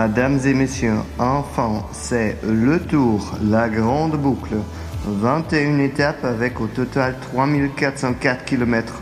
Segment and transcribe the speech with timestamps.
[0.00, 4.54] Mesdames et messieurs, enfin, c'est le tour, la grande boucle.
[5.06, 8.94] 21 étapes avec au total 3404 km.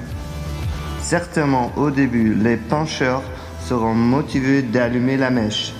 [1.00, 3.22] Certainement au début, les pencheurs
[3.60, 5.72] seront motivés d'allumer la mèche.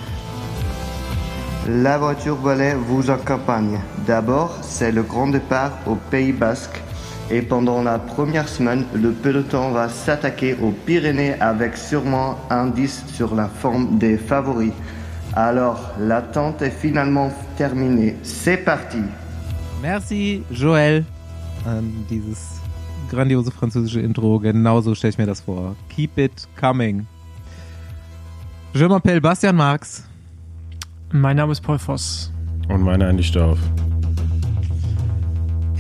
[1.67, 3.81] La voiture balai vous accompagne.
[4.07, 6.81] D'abord, c'est le grand départ au Pays Basque.
[7.29, 13.07] Et pendant la première semaine, le peloton va s'attaquer aux Pyrénées avec sûrement un 10
[13.09, 14.73] sur la forme des favoris.
[15.35, 18.17] Alors, l'attente est finalement terminée.
[18.23, 18.99] C'est parti.
[19.83, 21.05] Merci, Joel,
[21.67, 22.61] an dieses
[23.11, 24.41] grandiose französische Intro.
[24.41, 25.77] Genauso stelle ich mir das vor.
[25.89, 27.07] Keep it coming.
[28.75, 30.05] Je m'appelle Bastian Marx.
[31.13, 32.33] Mein Name ist Paul Voss.
[32.69, 33.59] Und meine Andi Stauf.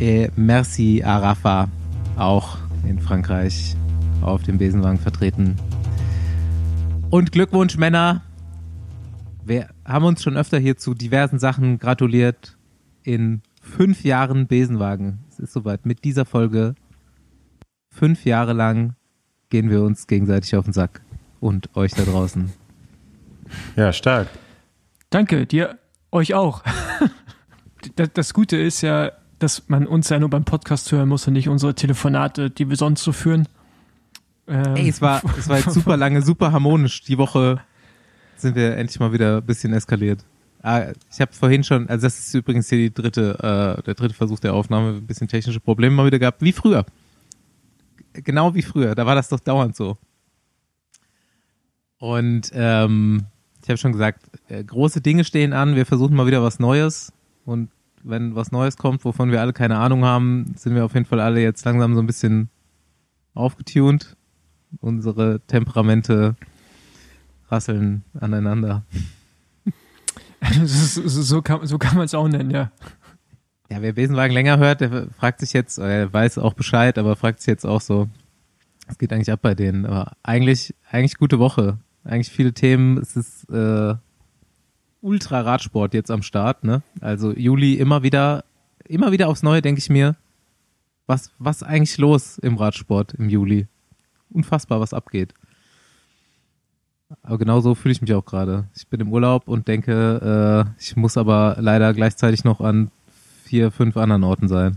[0.00, 1.68] Et merci à Rafa,
[2.16, 2.56] auch
[2.88, 3.76] in Frankreich
[4.22, 5.56] auf dem Besenwagen vertreten.
[7.10, 8.22] Und Glückwunsch, Männer.
[9.48, 12.58] Wir haben uns schon öfter hier zu diversen Sachen gratuliert.
[13.02, 15.20] In fünf Jahren Besenwagen.
[15.30, 15.86] Es ist soweit.
[15.86, 16.74] Mit dieser Folge
[17.90, 18.94] fünf Jahre lang
[19.48, 21.00] gehen wir uns gegenseitig auf den Sack.
[21.40, 22.52] Und euch da draußen.
[23.74, 24.28] Ja, stark.
[25.08, 25.78] Danke, dir,
[26.12, 26.62] euch auch.
[28.12, 31.48] das, Gute ist ja, dass man uns ja nur beim Podcast hören muss und nicht
[31.48, 33.48] unsere Telefonate, die wir sonst so führen.
[34.46, 37.00] Ähm, Ey, es war, es war jetzt super lange, super harmonisch.
[37.04, 37.62] Die Woche
[38.40, 40.24] sind wir endlich mal wieder ein bisschen eskaliert.
[40.62, 44.14] Ah, ich habe vorhin schon, also das ist übrigens hier die dritte, äh, der dritte
[44.14, 46.84] Versuch der Aufnahme, ein bisschen technische Probleme mal wieder gehabt, wie früher.
[48.12, 49.96] Genau wie früher, da war das doch dauernd so.
[51.98, 53.26] Und ähm,
[53.62, 57.12] ich habe schon gesagt, äh, große Dinge stehen an, wir versuchen mal wieder was Neues
[57.44, 57.70] und
[58.02, 61.20] wenn was Neues kommt, wovon wir alle keine Ahnung haben, sind wir auf jeden Fall
[61.20, 62.48] alle jetzt langsam so ein bisschen
[63.34, 64.16] aufgetunt.
[64.80, 66.36] Unsere Temperamente
[67.50, 68.84] rasseln aneinander.
[70.64, 72.70] so kann, so kann man es auch nennen, ja.
[73.70, 77.40] Ja, wer Besenwagen länger hört, der fragt sich jetzt, er weiß auch Bescheid, aber fragt
[77.40, 78.08] sich jetzt auch so,
[78.86, 79.84] was geht eigentlich ab bei denen?
[79.84, 81.78] Aber eigentlich, eigentlich gute Woche.
[82.04, 82.96] Eigentlich viele Themen.
[82.96, 83.94] Es ist äh,
[85.02, 86.82] Ultra-Radsport jetzt am Start, ne?
[87.00, 88.44] Also Juli immer wieder,
[88.86, 90.16] immer wieder aufs Neue denke ich mir,
[91.06, 93.66] was, was eigentlich los im Radsport im Juli?
[94.30, 95.34] Unfassbar, was abgeht.
[97.22, 98.64] Aber genau so fühle ich mich auch gerade.
[98.74, 102.90] Ich bin im Urlaub und denke, äh, ich muss aber leider gleichzeitig noch an
[103.44, 104.76] vier, fünf anderen Orten sein.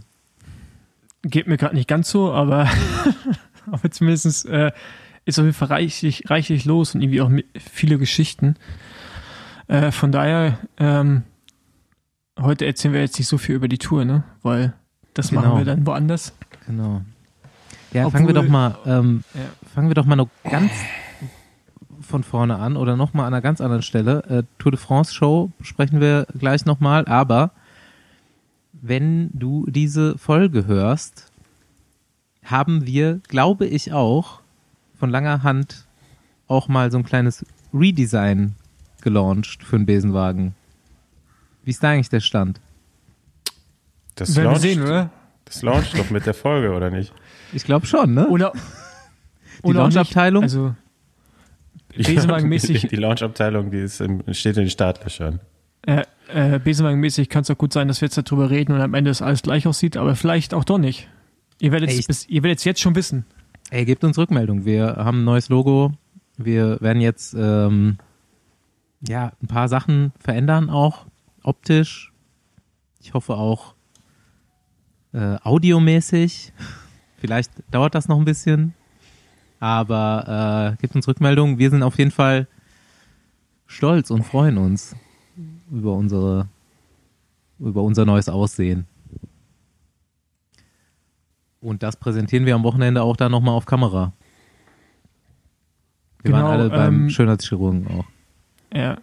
[1.24, 2.69] Geht mir gerade nicht ganz so, aber,
[3.72, 4.72] aber zumindest äh,
[5.25, 8.56] ist auf jeden Fall reichlich, reichlich los und irgendwie auch viele Geschichten.
[9.68, 11.24] Äh, von daher, ähm,
[12.40, 14.24] heute erzählen wir jetzt nicht so viel über die Tour, ne?
[14.42, 14.74] Weil
[15.13, 15.42] das genau.
[15.42, 16.34] machen wir dann woanders.
[16.66, 17.02] Genau.
[17.94, 19.42] Ja, Obwohl, fangen wir doch mal, ähm, ja.
[19.74, 20.72] fangen wir doch mal noch ganz
[22.01, 24.23] von vorne an oder nochmal an einer ganz anderen Stelle.
[24.29, 27.51] Äh, Tour de France Show sprechen wir gleich nochmal, aber
[28.73, 31.31] wenn du diese Folge hörst,
[32.44, 34.39] haben wir, glaube ich auch,
[34.97, 35.85] von langer Hand
[36.47, 38.56] auch mal so ein kleines Redesign
[39.01, 40.56] gelauncht für einen Besenwagen.
[41.63, 42.59] Wie ist da eigentlich der Stand?
[44.16, 45.09] Das Werden launcht, sehen, oder?
[45.45, 47.13] Das launcht doch mit der Folge, oder nicht?
[47.53, 48.28] Ich glaube schon, ne?
[48.28, 48.53] Oder
[49.63, 50.44] die Launch-Abteilung?
[50.44, 50.75] Also
[51.96, 52.81] Besenwagenmäßig.
[52.81, 55.40] Die, die Launch-Abteilung, die ist im, steht in den Startlöchern.
[55.84, 56.03] Äh,
[56.34, 59.12] äh, Besenwagenmäßig kann es doch gut sein, dass wir jetzt darüber reden und am Ende
[59.12, 61.09] es alles gleich aussieht, aber vielleicht auch doch nicht.
[61.59, 63.25] Ihr werdet es jetzt schon wissen.
[63.69, 64.66] Ey, gebt uns Rückmeldung.
[64.66, 65.94] Wir haben ein neues Logo.
[66.38, 67.97] Wir werden jetzt ähm,
[69.07, 71.06] ja ein paar Sachen verändern, auch
[71.44, 72.12] optisch.
[73.00, 73.75] Ich hoffe auch
[75.13, 76.53] äh, audiomäßig.
[77.18, 78.74] Vielleicht dauert das noch ein bisschen.
[79.62, 81.60] Aber äh, gebt uns Rückmeldung.
[81.60, 82.48] Wir sind auf jeden Fall
[83.68, 84.96] stolz und freuen uns
[85.72, 86.50] über unsere
[87.60, 88.88] über unser neues Aussehen.
[91.62, 94.13] Und das präsentieren wir am Wochenende auch dann nochmal auf Kamera.
[96.24, 98.06] Wir genau, waren alle beim ähm, Schönheitschirurgen auch.
[98.74, 98.98] Ja.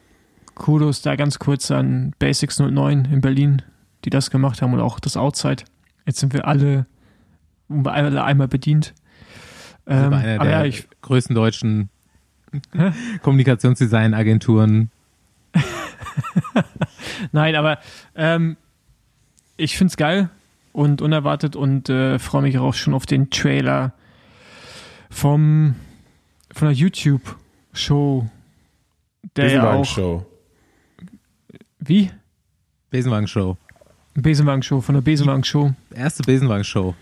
[0.56, 3.62] Kudos da ganz kurz an Basics 09 in Berlin,
[4.04, 5.62] die das gemacht haben und auch das Outside.
[6.04, 6.86] Jetzt sind wir alle,
[7.68, 8.92] alle einmal bedient.
[9.88, 11.88] Ähm, einer der ja, ich, größten deutschen
[13.22, 14.90] Kommunikationsdesign-Agenturen.
[17.32, 17.78] Nein, aber
[18.14, 18.56] ähm,
[19.56, 20.30] ich finde es geil
[20.72, 23.92] und unerwartet und äh, freue mich auch schon auf den Trailer
[25.10, 25.74] vom
[26.52, 28.28] von der YouTube-Show.
[29.34, 30.26] Besenwagen-Show.
[31.80, 32.10] Wie?
[32.90, 33.56] Besenwagen-Show.
[34.14, 35.74] Besenwagen-Show, von der Besenwagen-Show.
[35.94, 36.94] Erste Besenwagen-Show.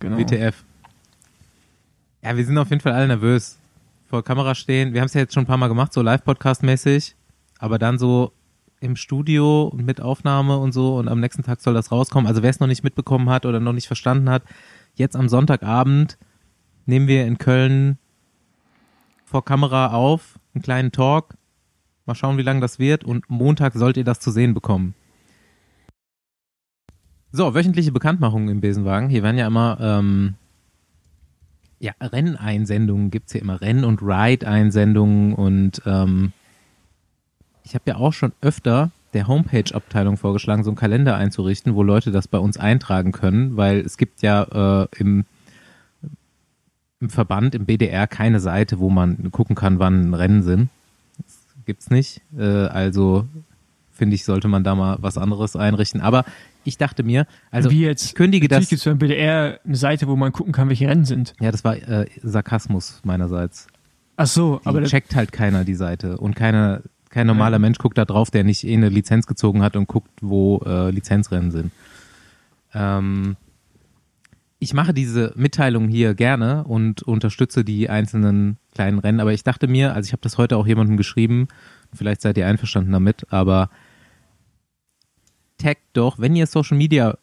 [0.00, 0.18] Genau.
[0.18, 0.64] WTF.
[2.26, 3.56] Ja, wir sind auf jeden Fall alle nervös.
[4.08, 4.92] Vor Kamera stehen.
[4.92, 7.14] Wir haben es ja jetzt schon ein paar Mal gemacht, so Live-Podcast-mäßig.
[7.60, 8.32] aber dann so
[8.80, 12.26] im Studio mit Aufnahme und so und am nächsten Tag soll das rauskommen.
[12.26, 14.42] Also wer es noch nicht mitbekommen hat oder noch nicht verstanden hat,
[14.96, 16.18] jetzt am Sonntagabend
[16.84, 17.96] nehmen wir in Köln
[19.24, 21.36] vor Kamera auf, einen kleinen Talk.
[22.06, 24.96] Mal schauen, wie lange das wird und Montag sollt ihr das zu sehen bekommen.
[27.30, 29.10] So, wöchentliche Bekanntmachungen im Besenwagen.
[29.10, 30.34] Hier werden ja immer ähm,
[31.78, 36.32] ja, Renneinsendungen gibt es hier immer, Renn- und Ride-Einsendungen und ähm,
[37.64, 42.10] ich habe ja auch schon öfter der Homepage-Abteilung vorgeschlagen, so einen Kalender einzurichten, wo Leute
[42.10, 45.24] das bei uns eintragen können, weil es gibt ja äh, im,
[47.00, 50.68] im Verband, im BDR keine Seite, wo man gucken kann, wann Rennen sind.
[51.18, 52.20] Das gibt's nicht.
[52.38, 53.26] Äh, also
[53.96, 56.00] finde ich, sollte man da mal was anderes einrichten.
[56.00, 56.24] Aber
[56.64, 58.68] ich dachte mir, also Wie jetzt, ich kündige das.
[58.68, 61.34] gibt es beim BDR eine Seite, wo man gucken kann, welche Rennen sind.
[61.40, 63.66] Ja, das war äh, Sarkasmus meinerseits.
[64.16, 67.98] Ach so, Die aber checkt halt keiner die Seite und keiner, kein normaler Mensch guckt
[67.98, 71.70] da drauf, der nicht eh eine Lizenz gezogen hat und guckt, wo äh, Lizenzrennen sind.
[72.74, 73.36] Ähm,
[74.58, 79.68] ich mache diese Mitteilung hier gerne und unterstütze die einzelnen kleinen Rennen, aber ich dachte
[79.68, 81.48] mir, also ich habe das heute auch jemandem geschrieben,
[81.92, 83.70] vielleicht seid ihr einverstanden damit, aber
[85.58, 87.18] taggt doch, wenn ihr Social Media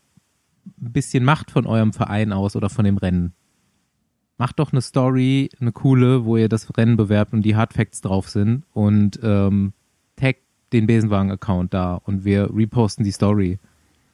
[0.65, 3.33] ein bisschen macht von eurem Verein aus oder von dem Rennen,
[4.37, 8.29] macht doch eine Story, eine coole, wo ihr das Rennen bewerbt und die Hardfacts drauf
[8.29, 9.73] sind und ähm,
[10.15, 10.41] taggt
[10.71, 13.59] den Besenwagen-Account da und wir reposten die Story.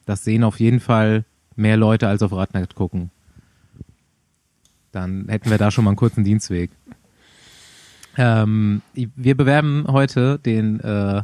[0.06, 1.24] Das sehen auf jeden Fall
[1.56, 3.10] mehr Leute als auf Radnet gucken.
[4.92, 6.70] Dann hätten wir da schon mal einen kurzen Dienstweg.
[8.16, 11.22] Ähm, wir bewerben heute den äh,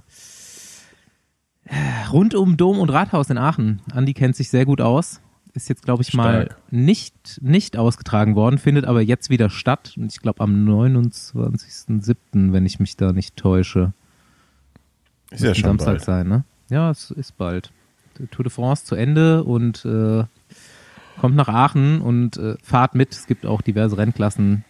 [2.13, 3.83] rund um Dom und Rathaus in Aachen.
[3.93, 5.21] Andi kennt sich sehr gut aus.
[5.55, 6.61] Ist jetzt, glaube ich, mal Stark.
[6.71, 9.95] nicht, nicht ausgetragen worden, findet aber jetzt wieder statt.
[9.97, 13.95] Und ich glaube am 29.07., wenn ich mich da nicht täusche.
[15.31, 16.05] Ist ja schon Samstag bald.
[16.05, 16.45] sein, ne?
[16.69, 17.73] Ja, es ist bald.
[18.19, 20.25] Die Tour de France zu Ende und äh,
[21.19, 23.13] kommt nach Aachen und äh, fahrt mit.
[23.15, 24.65] Es gibt auch diverse Rennklassen.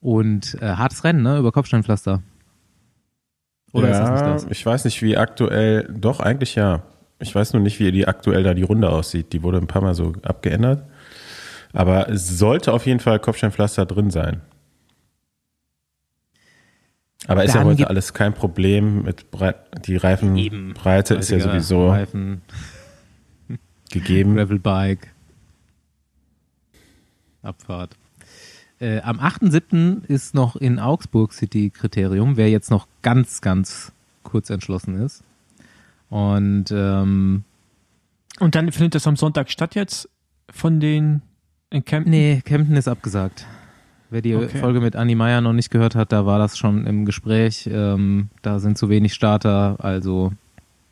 [0.00, 1.38] Und äh, hartes Rennen, ne?
[1.38, 2.22] Über Kopfsteinpflaster.
[3.72, 4.58] Oder ja, ist das nicht das?
[4.58, 6.82] ich weiß nicht, wie aktuell, doch eigentlich ja.
[7.20, 9.32] Ich weiß nur nicht, wie die aktuell da die Runde aussieht.
[9.32, 10.84] Die wurde ein paar Mal so abgeändert.
[11.72, 14.40] Aber es sollte auf jeden Fall Kopfsteinpflaster drin sein.
[17.26, 21.36] Aber ist ja Dann heute gibt- alles kein Problem mit Brei die Reifenbreite ist ja
[21.36, 22.40] 30er sowieso Reifen,
[23.90, 24.36] gegeben.
[24.36, 25.08] Gravelbike.
[27.42, 27.96] Abfahrt.
[28.80, 30.04] Äh, am 8.7.
[30.06, 33.92] ist noch in Augsburg City Kriterium, wer jetzt noch ganz, ganz
[34.22, 35.22] kurz entschlossen ist.
[36.08, 37.44] Und ähm,
[38.38, 40.08] und dann findet das am Sonntag statt jetzt
[40.50, 41.20] von den
[41.68, 42.10] in Kempten?
[42.10, 43.46] nee, Kempten ist abgesagt.
[44.08, 44.58] Wer die Okay.
[44.58, 47.68] Folge mit Anni Meyer noch nicht gehört hat, da war das schon im Gespräch.
[47.70, 50.32] Ähm, da sind zu wenig Starter, also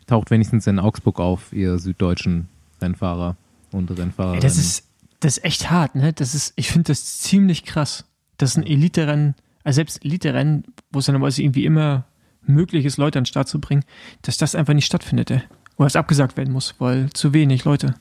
[0.06, 2.48] taucht wenigstens in Augsburg auf, ihr süddeutschen
[2.80, 3.36] Rennfahrer
[3.72, 4.38] und Rennfahrer.
[4.38, 4.87] Das ist
[5.20, 6.12] das ist echt hart, ne?
[6.12, 8.04] Das ist, ich finde das ziemlich krass.
[8.36, 9.34] Das ist ein Elite-Rennen,
[9.64, 12.04] also selbst Elite-Rennen, wo es dann normalerweise irgendwie immer
[12.42, 13.84] möglich ist, Leute an den Start zu bringen,
[14.22, 15.42] dass das einfach nicht stattfindet, ey.
[15.76, 17.94] Oder es abgesagt werden muss, weil zu wenig Leute.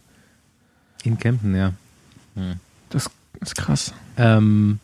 [1.03, 1.73] in Kempten, ja.
[2.89, 3.09] Das
[3.39, 3.93] ist krass.
[4.17, 4.79] Ähm,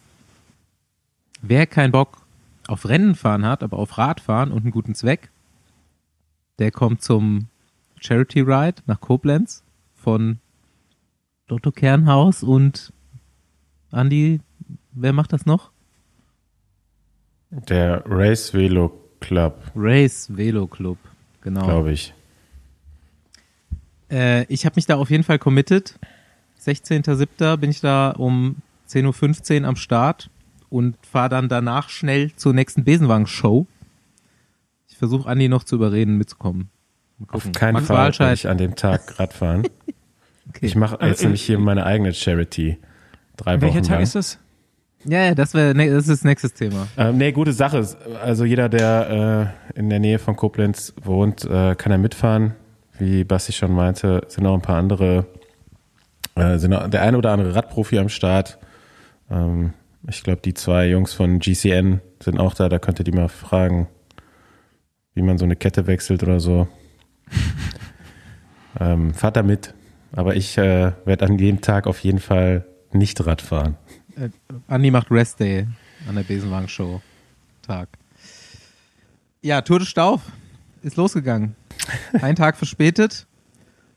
[1.42, 2.22] wer keinen Bock
[2.68, 5.30] auf Rennen fahren hat, aber auf Radfahren und einen guten Zweck,
[6.60, 7.48] der kommt zum
[8.00, 9.64] Charity Ride nach Koblenz
[9.96, 10.40] von
[11.50, 12.94] Lotto Kernhaus und
[13.92, 14.40] Andi,
[14.92, 15.72] wer macht das noch?
[17.52, 20.98] Der Race Velo Club, Race Velo Club,
[21.42, 21.66] genau.
[21.66, 22.14] glaube ich.
[24.10, 26.00] Äh, ich habe mich da auf jeden Fall committed.
[26.62, 27.58] 16.07.
[27.58, 28.58] bin ich da um
[28.90, 30.30] 10.15 Uhr am Start
[30.70, 33.68] und fahre dann danach schnell zur nächsten Besenwagen-Show.
[34.88, 36.70] Ich versuche Andi noch zu überreden, mitzukommen.
[37.28, 39.68] Auf keinen Max Fall Walscheid, ich an dem Tag Radfahren.
[40.50, 40.66] Okay.
[40.66, 42.78] Ich mache jetzt nämlich hier meine eigene Charity.
[43.38, 44.04] Drei Welcher Wochen Tag lang.
[44.04, 44.40] ist das?
[45.06, 46.88] Ja, ja, das, wär, ne, das ist nächstes Thema.
[46.98, 47.86] Ähm, nee, gute Sache.
[48.22, 52.54] Also jeder, der äh, in der Nähe von Koblenz wohnt, äh, kann da mitfahren.
[53.00, 55.26] Wie Basti schon meinte, sind auch ein paar andere,
[56.36, 58.60] äh, sind auch der eine oder andere Radprofi am Start.
[59.30, 59.74] Ähm,
[60.08, 62.70] ich glaube, die zwei Jungs von GCN sind auch da.
[62.70, 63.88] Da könnt ihr die mal fragen,
[65.16, 66.68] wie man so eine Kette wechselt oder so.
[68.80, 69.74] ähm, fahrt da mit.
[70.16, 73.76] Aber ich äh, werde an dem Tag auf jeden Fall nicht Rad fahren.
[74.16, 74.30] Äh,
[74.68, 75.68] Andi macht Rest Day
[76.08, 77.02] an der Besenwagen-Show.
[77.64, 77.90] Tag.
[79.42, 80.22] Ja, Tour de Stauf
[80.84, 81.56] ist losgegangen.
[82.22, 83.26] Ein Tag verspätet,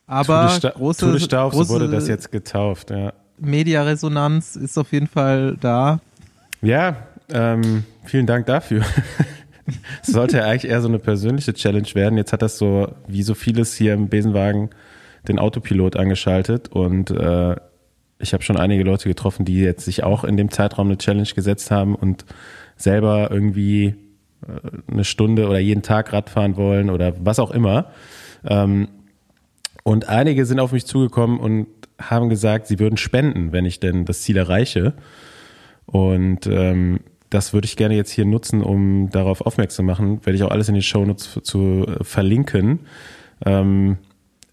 [0.07, 3.13] aber Tour de Sta- große, Tour de Stauf, so große wurde das jetzt getauft, ja.
[3.39, 6.01] Mediaresonanz ist auf jeden Fall da.
[6.63, 6.97] Ja,
[7.31, 8.85] ähm, vielen Dank dafür.
[10.01, 12.17] Es sollte ja eigentlich eher so eine persönliche Challenge werden.
[12.17, 14.71] Jetzt hat das so, wie so vieles hier im Besenwagen,
[15.29, 17.57] den Autopilot angeschaltet und äh,
[18.19, 21.29] ich habe schon einige Leute getroffen, die jetzt sich auch in dem Zeitraum eine Challenge
[21.35, 22.25] gesetzt haben und
[22.77, 23.95] selber irgendwie
[24.47, 27.91] äh, eine Stunde oder jeden Tag Radfahren wollen oder was auch immer.
[28.45, 28.89] Ähm,
[29.83, 31.69] und einige sind auf mich zugekommen und
[32.01, 34.95] haben gesagt, sie würden spenden, wenn ich denn das Ziel erreiche.
[35.87, 40.27] Und ähm, das würde ich gerne jetzt hier nutzen, um darauf aufmerksam zu machen.
[40.27, 42.81] Werde ich auch alles in den Shownotes zu, zu äh, verlinken.
[43.45, 43.99] Ähm,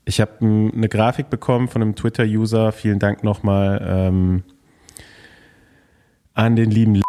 [0.06, 2.72] ich habe eine Grafik bekommen von einem Twitter-User.
[2.72, 4.44] Vielen Dank nochmal ähm,
[6.34, 7.02] an den lieben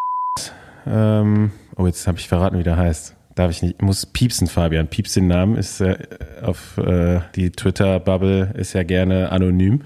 [0.87, 3.17] ähm, Oh, jetzt habe ich verraten, wie der heißt.
[3.35, 3.83] Darf ich nicht.
[3.83, 4.87] Muss piepsen, Fabian.
[4.87, 5.57] Piepst den Namen.
[5.57, 5.97] Ist äh,
[6.43, 9.83] auf äh, die Twitter-Bubble ist ja gerne anonym.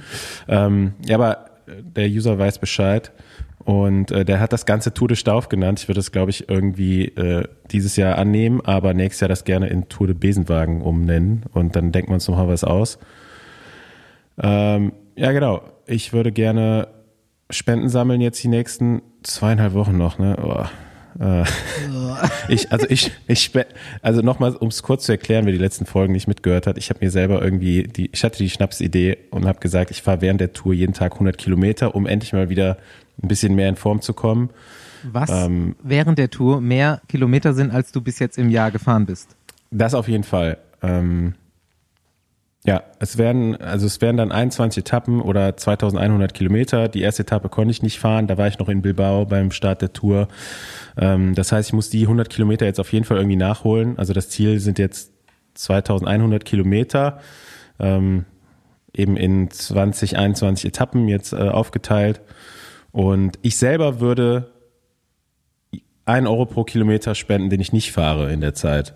[0.49, 3.11] Ähm, ja, aber der User weiß Bescheid.
[3.69, 5.81] Und äh, der hat das ganze Tour de Stauf genannt.
[5.81, 9.67] Ich würde das, glaube ich, irgendwie äh, dieses Jahr annehmen, aber nächstes Jahr das gerne
[9.69, 11.45] in Tour de Besenwagen umnennen.
[11.53, 12.99] Und dann denken wir uns nochmal was aus.
[14.39, 15.61] Ähm, ja, genau.
[15.85, 16.89] Ich würde gerne
[17.51, 20.19] Spenden sammeln jetzt die nächsten zweieinhalb Wochen noch.
[20.19, 20.39] Ne?
[20.43, 20.65] Oh.
[21.19, 21.45] Äh,
[22.49, 23.53] ich, also ich, ich,
[24.03, 26.91] also nochmal, um es kurz zu erklären, wer die letzten Folgen nicht mitgehört hat, ich
[26.91, 30.41] habe mir selber irgendwie, die, ich hatte die Schnapsidee und habe gesagt, ich fahre während
[30.41, 32.79] der Tour jeden Tag 100 Kilometer, um endlich mal wieder
[33.23, 34.51] ein bisschen mehr in Form zu kommen.
[35.05, 39.07] Was ähm, während der Tour mehr Kilometer sind, als du bis jetzt im Jahr gefahren
[39.07, 39.37] bist?
[39.71, 40.59] Das auf jeden Fall.
[40.83, 41.35] Ähm,
[42.65, 46.89] ja, es werden, also es werden dann 21 Etappen oder 2100 Kilometer.
[46.89, 49.81] Die erste Etappe konnte ich nicht fahren, da war ich noch in Bilbao beim Start
[49.81, 50.29] der Tour.
[50.97, 53.97] Ähm, das heißt, ich muss die 100 Kilometer jetzt auf jeden Fall irgendwie nachholen.
[53.99, 55.13] Also das Ziel sind jetzt
[55.55, 57.21] 2100 Kilometer.
[57.79, 58.25] Ähm,
[58.93, 62.21] eben in 20, 21 Etappen jetzt äh, aufgeteilt.
[62.91, 64.53] Und ich selber würde
[66.05, 68.95] ein Euro pro Kilometer spenden, den ich nicht fahre in der Zeit.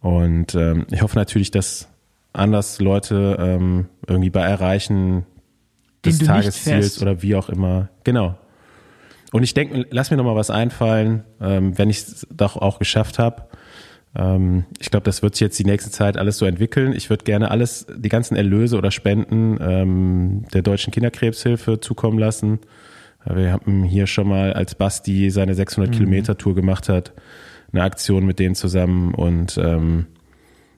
[0.00, 1.88] Und ähm, ich hoffe natürlich, dass
[2.36, 5.26] anders Leute ähm, irgendwie bei Erreichen
[6.04, 7.88] des Tagesziels oder wie auch immer.
[8.04, 8.36] Genau.
[9.32, 12.78] Und ich denke, lass mir noch mal was einfallen, ähm, wenn ich es doch auch
[12.78, 13.48] geschafft habe.
[14.16, 16.92] Ähm, ich glaube, das wird sich jetzt die nächste Zeit alles so entwickeln.
[16.92, 22.60] Ich würde gerne alles, die ganzen Erlöse oder Spenden ähm, der Deutschen Kinderkrebshilfe zukommen lassen.
[23.28, 25.96] Wir haben hier schon mal, als Basti seine 600 mhm.
[25.96, 27.12] Kilometer Tour gemacht hat,
[27.72, 30.06] eine Aktion mit denen zusammen und ähm,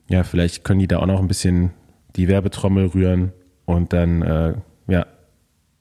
[0.09, 1.71] ja, vielleicht können die da auch noch ein bisschen
[2.17, 3.33] die Werbetrommel rühren
[3.67, 4.55] und dann, äh,
[4.89, 5.07] ja,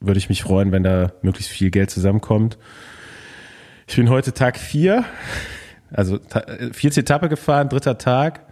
[0.00, 2.58] würde ich mich freuen, wenn da möglichst viel Geld zusammenkommt.
[3.86, 5.04] Ich bin heute Tag vier,
[5.90, 6.18] also
[6.72, 8.42] vierte Etappe gefahren, dritter Tag.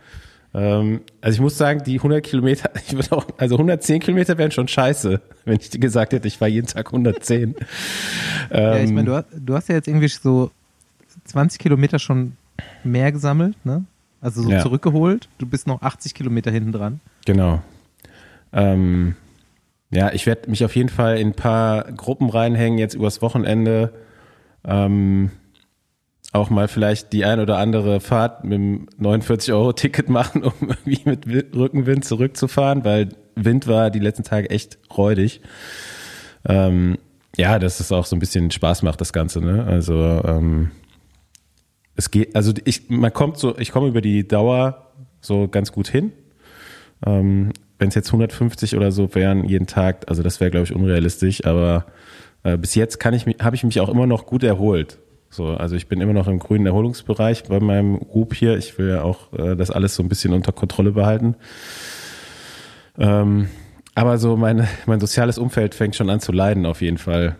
[0.55, 4.51] Ähm, also ich muss sagen, die 100 Kilometer, ich würde auch, also 110 Kilometer wären
[4.51, 7.55] schon scheiße, wenn ich dir gesagt hätte, ich fahre jeden Tag 110.
[8.51, 10.51] ja, ich meine, du, hast, du hast ja jetzt irgendwie so
[11.25, 12.37] 20 Kilometer schon
[12.83, 13.85] mehr gesammelt, ne?
[14.21, 14.61] Also so ja.
[14.61, 15.29] zurückgeholt.
[15.39, 17.01] Du bist noch 80 Kilometer hinten dran.
[17.27, 17.61] Genau.
[18.53, 19.15] Ähm,
[19.91, 23.93] ja, ich werde mich auf jeden Fall in ein paar Gruppen reinhängen, jetzt übers Wochenende.
[24.65, 25.31] Ähm,
[26.33, 31.27] auch mal vielleicht die ein oder andere Fahrt mit dem 49-Euro-Ticket machen, um irgendwie mit
[31.55, 35.41] Rückenwind zurückzufahren, weil Wind war die letzten Tage echt räudig.
[36.49, 36.99] Ähm,
[37.37, 39.41] ja, dass es auch so ein bisschen Spaß macht, das Ganze.
[39.41, 39.65] Ne?
[39.65, 40.71] Also ähm,
[41.97, 45.89] es geht, also ich, man kommt so, ich komme über die Dauer so ganz gut
[45.89, 46.13] hin.
[47.05, 50.75] Ähm, Wenn es jetzt 150 oder so wären jeden Tag, also das wäre glaube ich
[50.75, 51.87] unrealistisch, aber
[52.43, 54.99] äh, bis jetzt kann ich habe ich mich auch immer noch gut erholt.
[55.29, 58.57] So, also ich bin immer noch im grünen Erholungsbereich bei meinem Group hier.
[58.57, 61.35] Ich will ja auch äh, das alles so ein bisschen unter Kontrolle behalten.
[62.99, 63.49] Ähm,
[63.95, 67.37] aber so meine, mein soziales Umfeld fängt schon an zu leiden auf jeden Fall.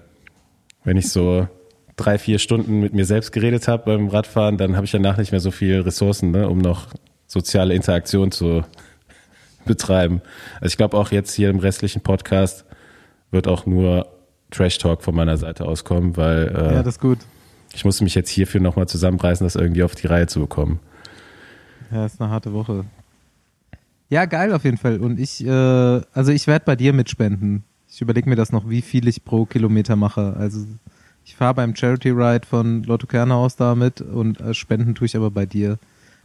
[0.85, 1.49] Wenn ich so
[1.97, 5.33] drei, vier Stunden mit mir selbst geredet habe beim Radfahren, dann habe ich danach nicht
[5.33, 6.89] mehr so viel Ressourcen, ne, um noch
[7.27, 8.63] soziale Interaktion zu
[9.65, 10.21] betreiben.
[10.57, 12.65] Also ich glaube auch jetzt hier im restlichen Podcast
[13.31, 14.07] wird auch nur
[14.51, 17.19] Trash Talk von meiner Seite auskommen, weil äh, ja, das ist gut.
[17.75, 20.79] ich musste mich jetzt hierfür nochmal zusammenreißen, das irgendwie auf die Reihe zu bekommen.
[21.91, 22.85] Ja, ist eine harte Woche.
[24.09, 25.01] Ja, geil auf jeden Fall.
[25.01, 27.65] Und ich, äh, also ich werde bei dir mitspenden.
[27.89, 30.37] Ich überlege mir das noch, wie viel ich pro Kilometer mache.
[30.39, 30.65] Also
[31.27, 35.33] ich fahre beim Charity Ride von Lotto Kernhaus damit und äh, Spenden tue ich aber
[35.33, 35.77] bei dir.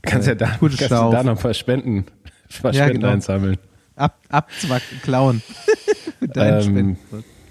[0.03, 1.98] Kannst äh, ja da, kannst du da noch ein paar Spenden,
[2.50, 3.13] ein paar ja, Spenden genau.
[3.13, 3.58] einsammeln.
[3.96, 5.41] Ab, abzwack, klauen.
[6.20, 6.98] Mit deinen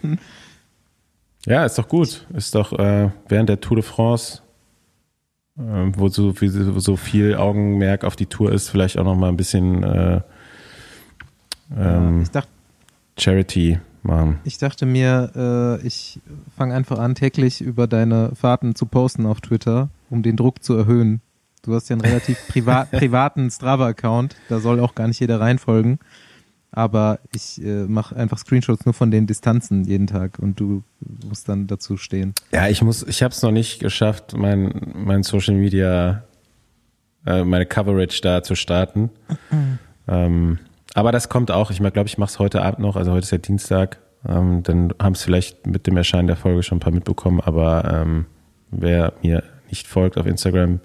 [0.05, 0.19] ähm,
[1.45, 2.25] Ja, ist doch gut.
[2.35, 4.43] Ist doch äh, während der Tour de France,
[5.59, 5.63] äh,
[5.97, 9.37] wo so viel, so viel Augenmerk auf die Tour ist, vielleicht auch noch mal ein
[9.37, 10.21] bisschen äh,
[11.77, 12.51] ähm, ja, dachte,
[13.19, 14.39] Charity machen.
[14.45, 16.21] Ich dachte mir, äh, ich
[16.57, 20.75] fange einfach an, täglich über deine Fahrten zu posten auf Twitter, um den Druck zu
[20.75, 21.21] erhöhen.
[21.63, 25.99] Du hast ja einen relativ privat, privaten Strava-Account, da soll auch gar nicht jeder reinfolgen.
[26.73, 30.85] Aber ich äh, mache einfach Screenshots nur von den Distanzen jeden Tag und du
[31.29, 32.33] musst dann dazu stehen.
[32.53, 36.23] Ja, ich muss, ich habe es noch nicht geschafft, mein, mein Social Media,
[37.27, 39.11] äh, meine Coverage da zu starten.
[40.09, 40.61] ähm,
[40.95, 41.71] aber das kommt auch.
[41.71, 42.97] Ich glaube, ich mache es heute Abend noch.
[42.97, 43.99] Also heute ist ja Dienstag.
[44.29, 47.41] Ähm, dann haben es vielleicht mit dem Erscheinen der Folge schon ein paar mitbekommen.
[47.41, 48.27] Aber ähm,
[48.71, 50.81] wer mir nicht folgt auf Instagram,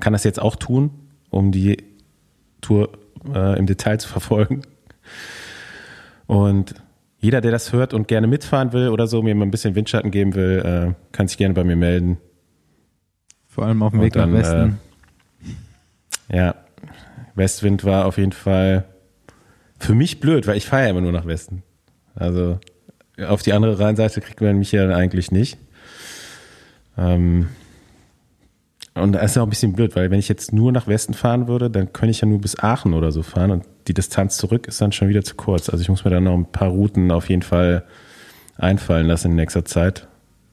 [0.00, 0.90] kann das jetzt auch tun,
[1.30, 1.82] um die
[2.60, 2.90] Tour
[3.34, 4.62] äh, im Detail zu verfolgen.
[6.26, 6.74] Und
[7.20, 10.10] jeder, der das hört und gerne mitfahren will oder so, mir mal ein bisschen Windschatten
[10.10, 12.18] geben will, äh, kann sich gerne bei mir melden.
[13.46, 14.78] Vor allem auf dem Weg dann, nach Westen.
[16.28, 16.54] Äh, ja,
[17.34, 18.84] Westwind war auf jeden Fall
[19.78, 21.62] für mich blöd, weil ich fahre ja immer nur nach Westen.
[22.14, 22.58] Also
[23.26, 25.58] auf die andere Rheinseite kriegt man mich ja eigentlich nicht.
[26.96, 27.48] Ähm,
[28.94, 31.14] und das ist ja auch ein bisschen blöd, weil wenn ich jetzt nur nach Westen
[31.14, 34.36] fahren würde, dann könnte ich ja nur bis Aachen oder so fahren und die Distanz
[34.36, 35.68] zurück ist dann schon wieder zu kurz.
[35.70, 37.84] Also ich muss mir dann noch ein paar Routen auf jeden Fall
[38.56, 40.08] einfallen lassen in nächster Zeit.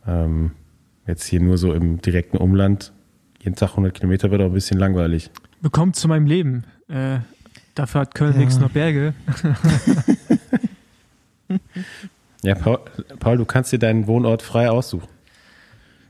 [0.07, 0.51] Ähm,
[1.07, 2.93] jetzt hier nur so im direkten Umland.
[3.41, 5.31] Jeden Tag 100 Kilometer wird auch ein bisschen langweilig.
[5.61, 6.65] Willkommen zu meinem Leben.
[6.87, 7.19] Äh,
[7.75, 8.39] dafür hat Köln ja.
[8.39, 9.13] wenigstens noch Berge.
[12.43, 12.79] ja, Paul,
[13.19, 15.07] Paul, du kannst dir deinen Wohnort frei aussuchen.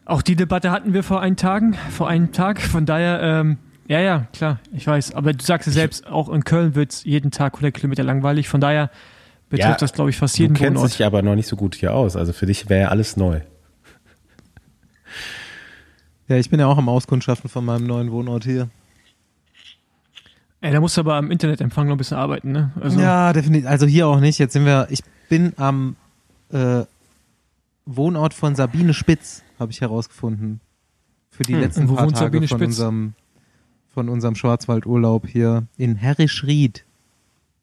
[0.05, 2.61] Auch die Debatte hatten wir vor einen Tagen, vor einem Tag.
[2.61, 3.57] Von daher, ähm,
[3.87, 5.15] ja, ja, klar, ich weiß.
[5.15, 8.47] Aber du sagst es selbst, auch in Köln wird es jeden Tag 100 Kilometer langweilig.
[8.47, 8.91] Von daher
[9.49, 11.75] betrifft ja, das, glaube ich, fast jeden du kennst dich aber noch nicht so gut
[11.75, 12.15] hier aus.
[12.15, 13.41] Also für dich wäre ja alles neu.
[16.27, 18.69] Ja, ich bin ja auch am Auskundschaften von meinem neuen Wohnort hier.
[20.65, 22.71] Ey, da musst du aber am Internetempfang noch ein bisschen arbeiten, ne?
[22.81, 23.69] Also ja, definitiv.
[23.69, 24.39] Also hier auch nicht.
[24.39, 25.95] Jetzt sind wir, ich bin am
[26.51, 26.85] äh,
[27.85, 30.61] Wohnort von Sabine Spitz habe ich herausgefunden.
[31.29, 31.59] Für die hm.
[31.59, 33.13] letzten paar Tage Sabine von unserem,
[33.93, 36.83] von unserem Schwarzwaldurlaub hier in Herrischried.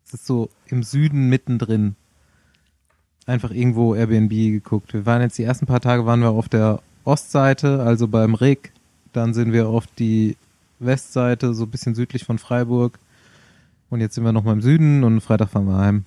[0.05, 1.97] Das ist so im Süden mittendrin.
[3.27, 4.95] Einfach irgendwo Airbnb geguckt.
[4.95, 8.71] Wir waren jetzt die ersten paar Tage waren wir auf der Ostseite, also beim Reg.
[9.13, 10.37] Dann sind wir auf die
[10.85, 12.99] Westseite, so ein bisschen südlich von Freiburg.
[13.91, 16.05] Und jetzt sind wir noch mal im Süden und Freitag fahren wir heim.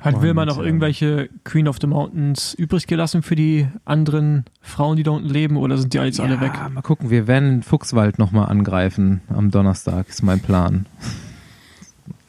[0.00, 5.02] Hat Wilma noch irgendwelche Queen of the Mountains übrig gelassen für die anderen Frauen, die
[5.02, 6.52] da unten leben, oder sind die jetzt ja, alle weg?
[6.72, 10.86] Mal gucken, wir werden Fuchswald nochmal angreifen am Donnerstag, ist mein Plan.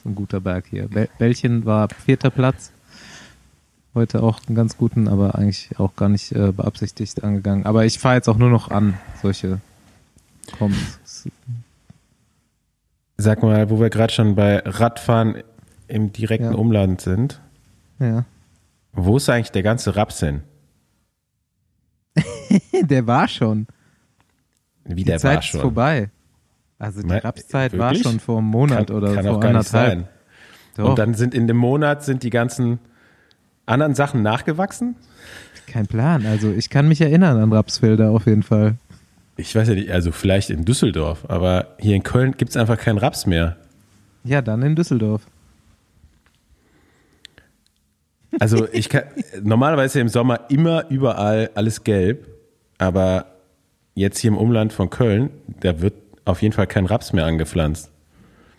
[0.05, 0.87] ein guter Berg hier.
[1.17, 2.71] Bällchen war vierter Platz.
[3.95, 7.65] Heute auch einen ganz guten, aber eigentlich auch gar nicht äh, beabsichtigt angegangen.
[7.65, 9.59] Aber ich fahre jetzt auch nur noch an, solche
[10.57, 10.99] Koms.
[13.17, 15.43] Sag mal, wo wir gerade schon bei Radfahren
[15.87, 16.57] im direkten ja.
[16.57, 17.41] Umland sind.
[17.99, 18.25] Ja.
[18.91, 20.41] Wo ist eigentlich der ganze Raps hin?
[22.81, 23.67] der war schon.
[24.83, 25.59] Wie der die Zeit war schon.
[25.59, 26.09] ist vorbei.
[26.79, 29.69] Also die Rapszeit war schon vor einem Monat kann, oder kann vor auch gar nicht
[29.69, 30.07] sein.
[30.75, 30.89] Doch.
[30.89, 32.79] Und dann sind in dem Monat sind die ganzen
[33.65, 34.95] anderen Sachen nachgewachsen?
[35.67, 36.25] Kein Plan.
[36.25, 38.75] Also ich kann mich erinnern an Rapsfelder auf jeden Fall.
[39.35, 42.77] Ich weiß ja nicht, also vielleicht in Düsseldorf, aber hier in Köln gibt es einfach
[42.77, 43.57] keinen Raps mehr.
[44.23, 45.25] Ja, dann in Düsseldorf.
[48.39, 49.03] Also ich kann
[49.43, 52.27] normalerweise im Sommer immer überall alles gelb,
[52.77, 53.25] aber
[53.95, 55.93] jetzt hier im Umland von Köln, da wird
[56.25, 57.91] auf jeden Fall kein Raps mehr angepflanzt.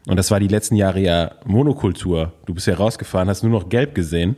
[0.06, 2.32] Und das war die letzten Jahre ja Monokultur.
[2.46, 4.36] Du bist ja rausgefahren, hast nur noch gelb gesehen.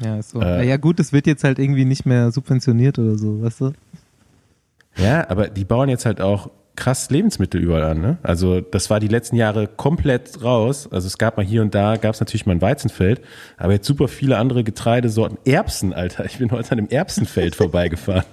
[0.00, 0.40] Ja, so.
[0.40, 3.72] Äh, ja gut, es wird jetzt halt irgendwie nicht mehr subventioniert oder so, weißt du?
[4.96, 8.00] Ja, aber die bauen jetzt halt auch krass Lebensmittel überall an.
[8.00, 8.18] Ne?
[8.22, 10.88] Also das war die letzten Jahre komplett raus.
[10.92, 13.22] Also es gab mal hier und da, gab es natürlich mal ein Weizenfeld,
[13.56, 15.38] aber jetzt super viele andere Getreidesorten.
[15.44, 16.26] Erbsen, Alter.
[16.26, 18.24] Ich bin heute an einem Erbsenfeld vorbeigefahren.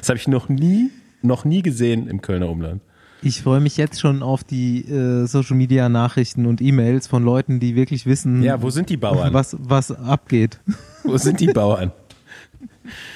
[0.00, 0.90] Das habe ich noch nie,
[1.22, 2.82] noch nie gesehen im Kölner Umland.
[3.22, 7.60] Ich freue mich jetzt schon auf die äh, Social Media Nachrichten und E-Mails von Leuten,
[7.60, 8.42] die wirklich wissen.
[8.42, 9.34] Ja, wo sind die Bauern?
[9.34, 10.58] Was, was abgeht.
[11.04, 11.92] Wo sind die Bauern?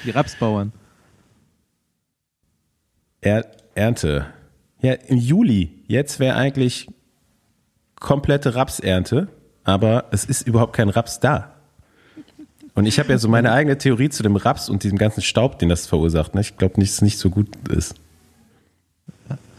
[0.05, 0.73] Die Rapsbauern.
[3.25, 4.27] Er Ernte.
[4.81, 5.83] Ja, im Juli.
[5.87, 6.87] Jetzt wäre eigentlich
[7.99, 9.29] komplette Rapsernte,
[9.63, 11.55] aber es ist überhaupt kein Raps da.
[12.75, 15.57] Und ich habe ja so meine eigene Theorie zu dem Raps und diesem ganzen Staub,
[15.57, 16.35] den das verursacht.
[16.35, 16.41] Ne?
[16.41, 17.95] Ich glaube nicht, dass es nicht so gut ist.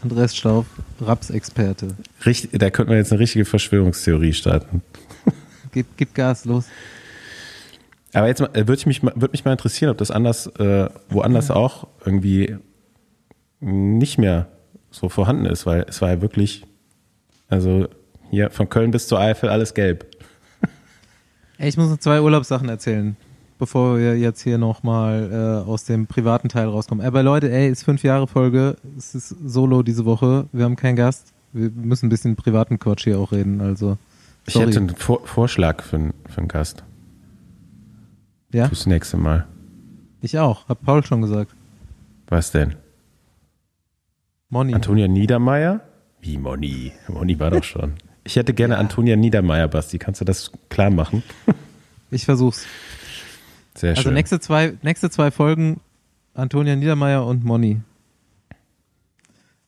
[0.01, 0.65] Andreas Staub,
[1.01, 1.89] Raps-Experte.
[2.53, 4.81] Da könnte man jetzt eine richtige Verschwörungstheorie starten.
[5.73, 6.67] Gib, gib Gas, los.
[8.13, 11.87] Aber jetzt äh, würde mich, würd mich mal interessieren, ob das anders, äh, woanders auch
[12.05, 12.55] irgendwie
[13.59, 14.47] nicht mehr
[14.91, 16.65] so vorhanden ist, weil es war ja wirklich,
[17.49, 17.87] also
[18.29, 20.05] hier von Köln bis zur Eifel alles gelb.
[21.57, 23.15] Ey, ich muss noch zwei Urlaubssachen erzählen,
[23.59, 27.05] bevor wir jetzt hier nochmal äh, aus dem privaten Teil rauskommen.
[27.05, 30.95] Aber Leute, ey, ist fünf Jahre Folge, es ist solo diese Woche, wir haben keinen
[30.95, 31.33] Gast.
[31.53, 33.97] Wir müssen ein bisschen privaten Quatsch hier auch reden, also.
[34.45, 34.67] Ich sorry.
[34.67, 36.83] hätte einen Vor Vorschlag für, einen- für einen Gast.
[38.53, 39.45] Ja, Fürs nächste Mal.
[40.21, 41.51] ich auch, hat Paul schon gesagt.
[42.27, 42.75] Was denn?
[44.49, 44.73] Moni.
[44.73, 45.81] Antonia Niedermeyer?
[46.21, 46.91] Wie Moni?
[47.07, 47.93] Moni war doch schon.
[48.23, 49.97] Ich hätte gerne Antonia Niedermeyer, Basti.
[49.99, 51.23] Kannst du das klar machen?
[52.09, 52.65] Ich versuch's.
[53.75, 54.13] Sehr Also schön.
[54.13, 55.81] nächste zwei, nächste zwei Folgen
[56.33, 57.81] Antonia Niedermeyer und Moni.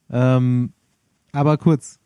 [0.09, 0.71] Ähm,
[1.33, 1.99] aber kurz.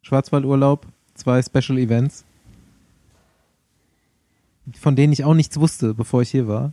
[0.00, 2.24] Schwarzwaldurlaub, zwei Special Events,
[4.80, 6.72] von denen ich auch nichts wusste, bevor ich hier war.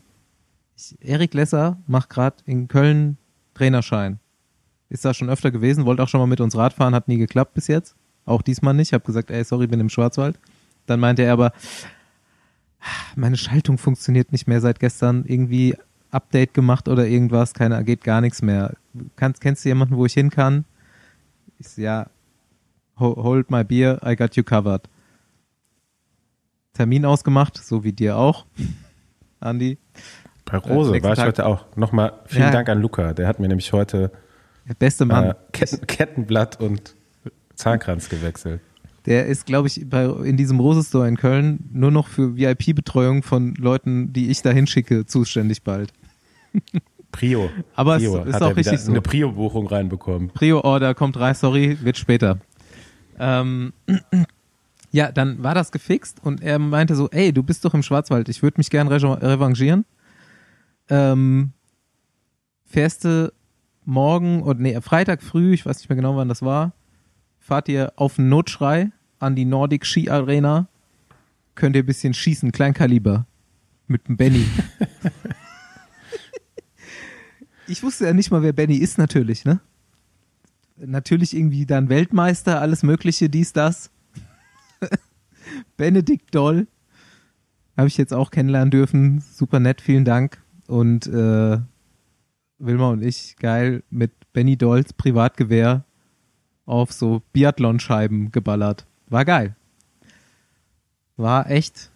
[0.77, 3.17] Ich, Erik Lesser macht gerade in Köln
[3.55, 4.19] Trainerschein.
[4.91, 7.53] Ist da schon öfter gewesen, wollte auch schon mal mit uns Radfahren, hat nie geklappt
[7.53, 7.95] bis jetzt.
[8.25, 8.89] Auch diesmal nicht.
[8.89, 10.37] Ich habe gesagt, ey, sorry, bin im Schwarzwald.
[10.85, 11.53] Dann meinte er aber,
[13.15, 15.23] meine Schaltung funktioniert nicht mehr seit gestern.
[15.25, 15.75] Irgendwie
[16.11, 18.73] Update gemacht oder irgendwas, keine, geht gar nichts mehr.
[19.15, 20.65] Kannst, kennst du jemanden, wo ich hin kann?
[21.57, 22.07] Ich so, ja,
[22.99, 24.89] ho- hold my beer, I got you covered.
[26.73, 28.45] Termin ausgemacht, so wie dir auch,
[29.39, 29.77] Andi.
[30.45, 31.65] Bei Rose nächsten war ich Tag- heute auch.
[31.77, 32.51] Nochmal vielen Ja.
[32.51, 33.13] Dank an Luca.
[33.13, 34.11] Der hat mir nämlich heute
[34.67, 35.31] Der beste Mann.
[35.31, 36.95] äh, Ketten, Kettenblatt und
[37.55, 38.61] Zahnkranz gewechselt.
[39.05, 43.23] Der ist, glaube ich, bei, in diesem Rose Store in Köln nur noch für VIP-Betreuung
[43.23, 45.91] von Leuten, die ich da hinschicke, zuständig bald.
[47.11, 47.49] Prio.
[47.75, 48.23] Aber es Prio.
[48.23, 48.91] ist hat auch richtig so.
[48.91, 50.29] Eine Prio-Buchung reinbekommen.
[50.29, 52.39] Prio-Order kommt rein, sorry, wird später.
[53.19, 53.73] Ähm,
[54.91, 58.29] ja, dann war das gefixt und er meinte so, ey, du bist doch im Schwarzwald,
[58.29, 59.85] ich würde mich gern re revanchieren.
[60.89, 61.51] Ähm,
[62.65, 63.33] fährst du
[63.85, 66.73] morgen oder nee, Freitag früh, ich weiß nicht mehr genau, wann das war,
[67.39, 70.67] fahrt ihr auf den Notschrei an die Nordic Ski Arena,
[71.55, 73.25] könnt ihr ein bisschen schießen, Kleinkaliber,
[73.87, 74.45] mit dem Benny.
[77.67, 79.59] ich wusste ja nicht mal, wer Benny ist natürlich, ne?
[80.77, 83.91] Natürlich irgendwie dann Weltmeister, alles mögliche, dies, das.
[85.77, 86.67] Benedikt Doll.
[87.77, 89.21] Habe ich jetzt auch kennenlernen dürfen.
[89.21, 90.41] Super nett, vielen Dank.
[90.67, 91.59] Und äh,
[92.63, 95.83] Wilma und ich, geil, mit Benny Dolls Privatgewehr
[96.65, 98.85] auf so Biathlonscheiben geballert.
[99.07, 99.55] War geil.
[101.17, 101.89] War echt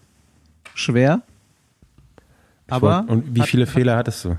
[0.74, 1.22] schwer.
[2.68, 4.38] Aber und wie hat- viele Fehler hattest du?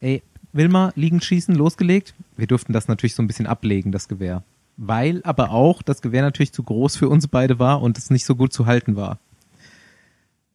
[0.00, 0.22] Ey,
[0.52, 2.14] Wilma, liegen schießen, losgelegt.
[2.36, 4.42] Wir durften das natürlich so ein bisschen ablegen, das Gewehr.
[4.76, 8.24] Weil aber auch das Gewehr natürlich zu groß für uns beide war und es nicht
[8.26, 9.18] so gut zu halten war.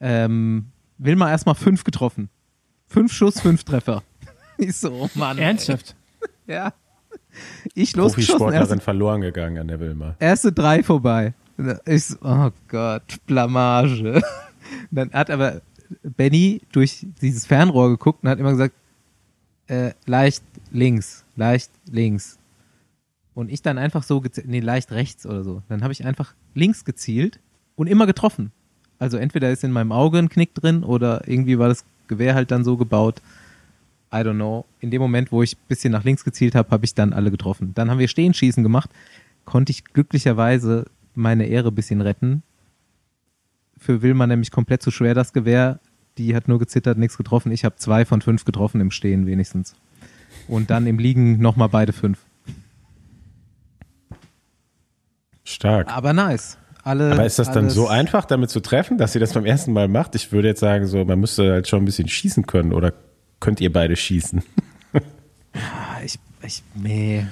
[0.01, 0.67] Ähm,
[0.97, 2.29] Wilma erstmal fünf getroffen.
[2.87, 4.03] Fünf Schuss, fünf Treffer.
[4.59, 5.37] Ich so, oh Mann.
[5.37, 5.45] ey.
[5.45, 5.95] Ernsthaft?
[6.47, 6.73] Ja.
[7.73, 10.15] Ich losgeschossen, erste, Profisportlerin verloren gegangen an der Wilma.
[10.19, 11.33] erste drei vorbei.
[11.85, 14.21] Ich so, oh Gott, Blamage.
[14.91, 15.61] Dann hat aber
[16.03, 18.75] Benny durch dieses Fernrohr geguckt und hat immer gesagt,
[19.67, 22.37] äh, leicht links, leicht links.
[23.33, 25.61] Und ich dann einfach so, nee, leicht rechts oder so.
[25.69, 27.39] Dann habe ich einfach links gezielt
[27.75, 28.51] und immer getroffen.
[28.97, 32.51] Also entweder ist in meinem Auge ein Knick drin oder irgendwie war das Gewehr halt
[32.51, 33.21] dann so gebaut.
[34.11, 34.65] I don't know.
[34.79, 37.31] In dem Moment, wo ich ein bisschen nach links gezielt habe, habe ich dann alle
[37.31, 37.73] getroffen.
[37.75, 38.89] Dann haben wir Stehenschießen gemacht.
[39.45, 42.43] Konnte ich glücklicherweise meine Ehre ein bisschen retten.
[43.77, 45.79] Für Wilma nämlich komplett zu schwer das Gewehr.
[46.17, 47.51] Die hat nur gezittert, nichts getroffen.
[47.51, 49.75] Ich habe zwei von fünf getroffen im Stehen wenigstens.
[50.47, 52.19] Und dann im Liegen nochmal beide fünf.
[55.43, 55.91] Stark.
[55.95, 56.57] Aber nice.
[56.83, 59.73] Alle, Aber ist das dann so einfach, damit zu treffen, dass sie das beim ersten
[59.73, 60.15] Mal macht?
[60.15, 62.93] Ich würde jetzt sagen, so, man müsste halt schon ein bisschen schießen können oder
[63.39, 64.43] könnt ihr beide schießen?
[65.53, 67.25] Ah, Ich, ich, nee.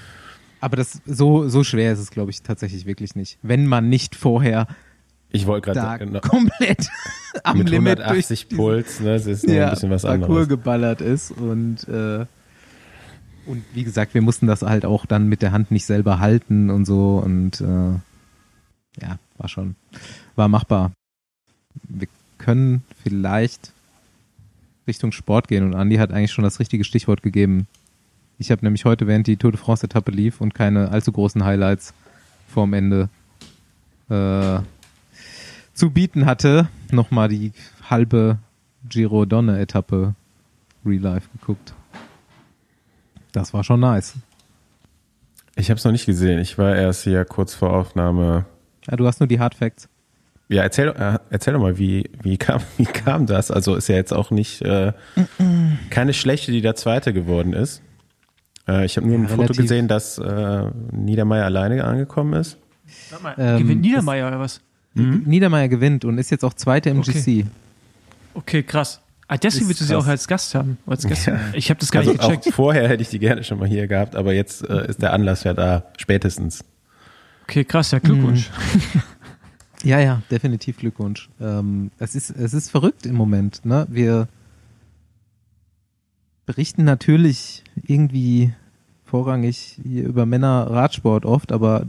[0.60, 3.38] Aber das, so, so schwer ist es, glaube ich, tatsächlich wirklich nicht.
[3.44, 4.68] Wenn man nicht vorher
[5.30, 6.88] Ich wollte gerade komplett
[7.44, 10.24] am mit Limit durch 180 diesen- Puls, ne, das ist ja, ein bisschen was Parcours
[10.30, 10.48] anderes.
[10.50, 12.26] geballert ist und äh,
[13.46, 16.70] und wie gesagt, wir mussten das halt auch dann mit der Hand nicht selber halten
[16.70, 17.92] und so und äh,
[19.02, 19.76] ja, war schon,
[20.36, 20.92] war machbar.
[21.88, 22.08] Wir
[22.40, 23.72] können vielleicht
[24.88, 27.68] Richtung Sport gehen und Andi hat eigentlich schon das richtige Stichwort gegeben.
[28.40, 31.44] Ich habe nämlich heute, während die Tour de France Etappe lief und keine allzu großen
[31.44, 31.94] Highlights
[32.48, 33.10] vorm Ende
[34.10, 34.60] äh,
[35.74, 37.52] zu bieten hatte, nochmal die
[37.90, 38.38] halbe
[38.88, 40.16] Giro Donne Etappe
[40.86, 41.74] Real Life geguckt.
[43.32, 44.16] Das war schon nice.
[45.56, 46.40] Ich habe es noch nicht gesehen.
[46.40, 48.46] Ich war erst hier kurz vor Aufnahme.
[48.88, 49.90] Ja, du hast nur die Hard Facts.
[50.50, 53.52] Ja, erzähl, äh, erzähl doch mal, wie, wie, kam, wie kam das?
[53.52, 54.94] Also ist ja jetzt auch nicht äh,
[55.90, 57.82] keine schlechte, die der Zweite geworden ist.
[58.68, 59.58] Äh, ich habe nur Ja, ein Foto relativ.
[59.64, 62.58] gesehen, dass äh, Niedermeyer alleine angekommen ist.
[63.10, 64.62] Sag mal, Ähm, gewinnt Niedermeyer oder was?
[64.94, 67.44] Niedermeyer gewinnt und ist jetzt auch Zweiter im Okay.
[67.44, 67.46] GC.
[68.34, 69.00] Okay, krass.
[69.28, 70.78] Ah, deswegen willst du sie auch als Gast haben.
[70.88, 71.28] Als Gast.
[71.28, 71.38] Ja.
[71.54, 72.54] Ich habe das gar also nicht gecheckt.
[72.56, 75.44] vorher hätte ich die gerne schon mal hier gehabt, aber jetzt äh, ist der Anlass
[75.44, 76.64] ja da, spätestens.
[77.44, 78.50] Okay, krass, ja, Glückwunsch.
[78.50, 79.02] Mhm.
[79.84, 81.30] Ja, ja, definitiv Glückwunsch.
[81.40, 83.64] Ähm, es, ist, es ist verrückt im Moment.
[83.64, 83.86] Ne?
[83.90, 84.28] Wir
[86.46, 88.54] berichten natürlich irgendwie
[89.06, 91.86] vorrangig hier über Männer-Radsport oft, aber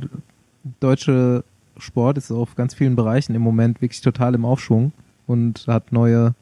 [0.80, 1.44] deutsche
[1.78, 4.92] Sport ist auf ganz vielen Bereichen im Moment wirklich total im Aufschwung
[5.26, 6.34] und hat neue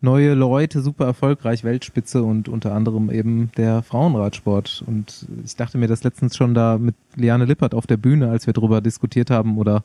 [0.00, 4.84] neue Leute, super erfolgreich, Weltspitze und unter anderem eben der Frauenradsport.
[4.86, 8.46] Und ich dachte mir das letztens schon da mit Liane Lippert auf der Bühne, als
[8.46, 9.82] wir darüber diskutiert haben oder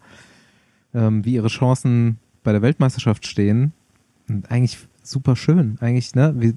[0.94, 3.74] ähm, wie ihre Chancen bei der Weltmeisterschaft stehen.
[4.28, 5.78] Und eigentlich super schön.
[5.82, 6.34] Eigentlich, ne?
[6.38, 6.56] Wie,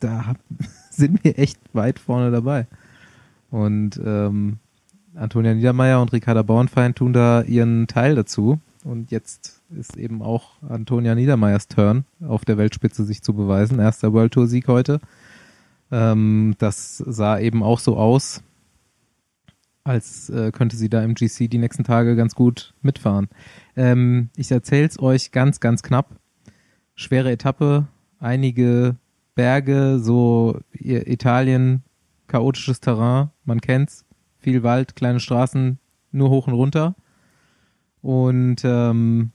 [0.00, 0.34] da
[0.90, 2.66] sind wir echt weit vorne dabei.
[3.50, 4.58] Und ähm,
[5.14, 8.60] Antonia Niedermeyer und Ricarda Bauernfeind tun da ihren Teil dazu.
[8.84, 13.78] Und jetzt ist eben auch Antonia Niedermeyers Turn, auf der Weltspitze sich zu beweisen.
[13.78, 15.00] Erster World Tour Sieg heute.
[15.90, 18.42] Ähm, das sah eben auch so aus,
[19.84, 23.28] als äh, könnte sie da im GC die nächsten Tage ganz gut mitfahren.
[23.76, 26.16] Ähm, ich erzähle es euch ganz, ganz knapp.
[26.94, 28.96] Schwere Etappe, einige
[29.34, 31.82] Berge, so Italien,
[32.26, 34.04] chaotisches Terrain, man kennt's,
[34.38, 35.78] viel Wald, kleine Straßen,
[36.12, 36.94] nur hoch und runter.
[38.02, 39.32] Und ähm,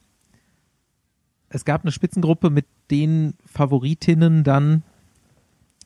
[1.49, 4.83] es gab eine Spitzengruppe mit den Favoritinnen dann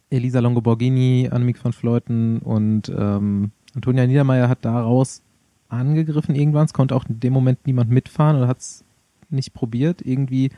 [0.09, 5.21] Elisa Longo-Borghini, Annemiek van Fleuten und ähm, Antonia Niedermeyer hat daraus
[5.69, 6.65] angegriffen irgendwann.
[6.65, 8.83] Es konnte auch in dem Moment niemand mitfahren oder hat es
[9.29, 10.01] nicht probiert.
[10.01, 10.51] Irgendwie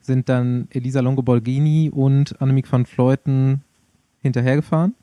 [0.00, 3.62] sind dann Elisa Longo-Borghini und Annemiek van Fleuten
[4.20, 4.94] hinterhergefahren,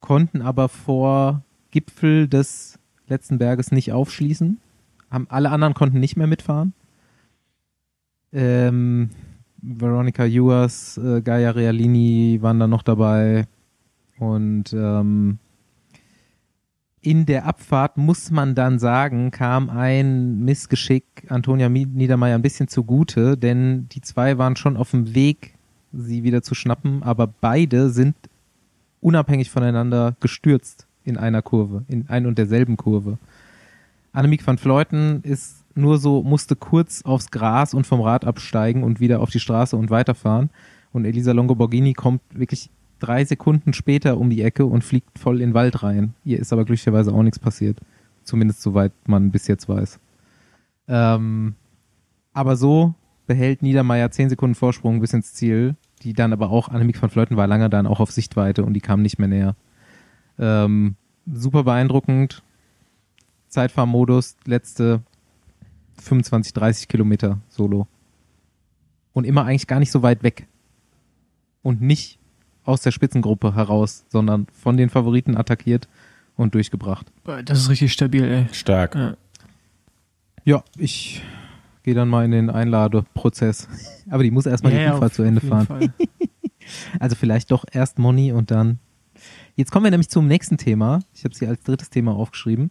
[0.00, 4.58] konnten aber vor Gipfel des letzten Berges nicht aufschließen.
[5.10, 6.72] Haben, alle anderen konnten nicht mehr mitfahren.
[8.32, 9.10] Ähm,
[9.60, 13.46] Veronica Ewers, äh, Gaia Realini waren dann noch dabei.
[14.18, 15.38] Und ähm,
[17.00, 23.36] in der Abfahrt muss man dann sagen, kam ein Missgeschick Antonia Niedermeyer ein bisschen zugute,
[23.36, 25.54] denn die zwei waren schon auf dem Weg,
[25.92, 28.16] sie wieder zu schnappen, aber beide sind
[29.00, 33.18] unabhängig voneinander gestürzt in einer Kurve, in ein und derselben Kurve.
[34.12, 38.98] Annemiek van Fleuten ist nur so, musste kurz aufs Gras und vom Rad absteigen und
[38.98, 40.50] wieder auf die Straße und weiterfahren.
[40.92, 45.50] Und Elisa Longoborghini kommt wirklich drei Sekunden später um die Ecke und fliegt voll in
[45.50, 46.14] den Wald rein.
[46.24, 47.80] Ihr ist aber glücklicherweise auch nichts passiert.
[48.24, 49.98] Zumindest soweit man bis jetzt weiß.
[50.88, 51.54] Ähm,
[52.32, 52.94] aber so
[53.26, 57.36] behält Niedermeyer zehn Sekunden Vorsprung bis ins Ziel, die dann aber auch, Annemiek van Fleuten
[57.36, 59.56] war lange dann auch auf Sichtweite und die kam nicht mehr näher.
[60.38, 62.42] Ähm, super beeindruckend.
[63.48, 65.02] Zeitfahrmodus, letzte
[66.00, 67.86] 25, 30 Kilometer solo.
[69.12, 70.46] Und immer eigentlich gar nicht so weit weg.
[71.62, 72.17] Und nicht
[72.68, 75.88] aus der Spitzengruppe heraus, sondern von den Favoriten attackiert
[76.36, 77.06] und durchgebracht.
[77.46, 78.46] Das ist richtig stabil, ey.
[78.52, 78.94] Stark.
[78.94, 79.16] Ja,
[80.44, 81.22] ja ich
[81.82, 83.68] gehe dann mal in den Einladeprozess.
[84.10, 85.92] Aber die muss erstmal ja, die Rundfahrt zu Ende fahren.
[87.00, 88.78] also vielleicht doch erst Moni und dann.
[89.56, 91.00] Jetzt kommen wir nämlich zum nächsten Thema.
[91.14, 92.70] Ich habe sie als drittes Thema aufgeschrieben.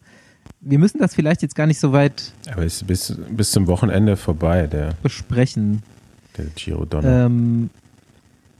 [0.62, 2.32] Wir müssen das vielleicht jetzt gar nicht so weit.
[2.52, 4.94] Aber ist bis, bis zum Wochenende vorbei, der.
[5.02, 5.82] Besprechen.
[6.38, 7.26] Der Giro Donner.
[7.26, 7.72] Ähm,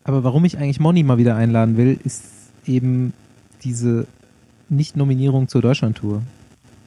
[0.08, 2.24] aber warum ich eigentlich Moni mal wieder einladen will, ist
[2.66, 3.14] eben
[3.64, 4.08] diese
[4.70, 6.24] Nicht-Nominierung zur Deutschlandtour.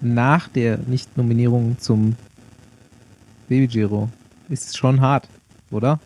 [0.01, 2.17] Nach der Nicht-Nominierung zum
[3.47, 4.09] Baby Giro.
[4.49, 5.29] Ist schon hart,
[5.71, 6.01] oder?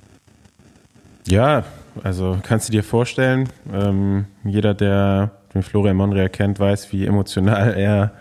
[1.29, 1.65] Ja,
[2.03, 7.75] also kannst du dir vorstellen, ähm, jeder, der den Florian Monreal kennt, weiß, wie emotional
[7.79, 8.13] er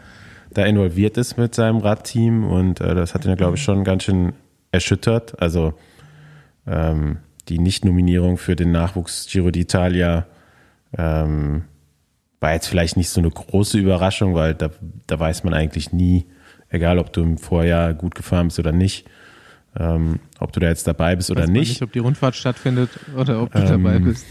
[0.52, 4.04] da involviert ist mit seinem Radteam und äh, das hat ihn, glaube ich, schon ganz
[4.04, 4.34] schön
[4.72, 5.42] erschüttert.
[5.42, 5.74] Also
[6.68, 7.18] ähm,
[7.50, 10.26] die Nicht-Nominierung für den Nachwuchs Giro d'Italia
[10.98, 11.64] ähm,
[12.40, 14.70] war jetzt vielleicht nicht so eine große Überraschung, weil da,
[15.08, 16.26] da weiß man eigentlich nie,
[16.70, 19.08] egal ob du im Vorjahr gut gefahren bist oder nicht,
[19.80, 21.70] ähm, ob du da jetzt dabei bist oder weiß nicht.
[21.70, 21.82] nicht.
[21.82, 24.26] Ob die Rundfahrt stattfindet oder ob du ähm, dabei bist.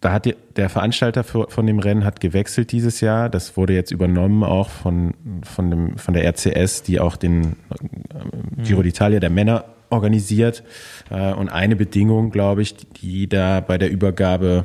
[0.00, 3.30] Da hat die, der Veranstalter für, von dem Rennen hat gewechselt dieses Jahr.
[3.30, 8.62] Das wurde jetzt übernommen auch von, von, dem, von der RCS, die auch den äh,
[8.62, 10.62] Giro d'Italia der Männer organisiert.
[11.10, 14.64] Äh, und eine Bedingung, glaube ich, die da bei der Übergabe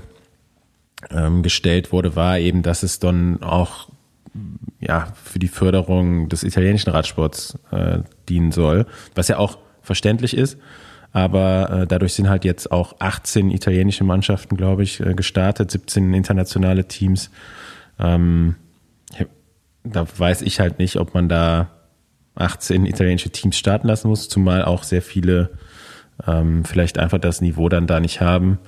[1.10, 3.90] ähm, gestellt wurde, war eben, dass es dann auch
[4.80, 10.58] ja, für die Förderung des italienischen Radsports äh, dienen soll, was ja auch verständlich ist.
[11.14, 16.14] Aber äh, dadurch sind halt jetzt auch 18 italienische Mannschaften, glaube ich, äh, gestartet, 17
[16.14, 17.30] internationale Teams.
[18.00, 18.56] Ähm,
[19.84, 21.70] da weiß ich halt nicht, ob man da
[22.36, 25.52] 18 italienische Teams starten lassen muss, zumal auch sehr viele
[26.28, 28.60] ähm, vielleicht einfach das Niveau dann da nicht haben.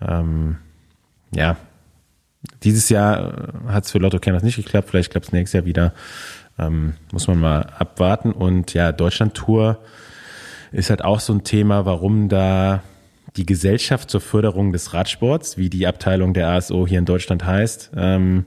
[0.00, 0.58] Ähm,
[1.34, 1.56] ja,
[2.62, 5.92] dieses Jahr hat es für Lotto Kerners nicht geklappt, vielleicht klappt es nächstes Jahr wieder.
[6.58, 8.32] Ähm, muss man mal abwarten.
[8.32, 9.78] Und ja, Deutschland-Tour
[10.72, 12.82] ist halt auch so ein Thema, warum da
[13.36, 17.90] die Gesellschaft zur Förderung des Radsports, wie die Abteilung der ASO hier in Deutschland heißt,
[17.96, 18.46] ähm,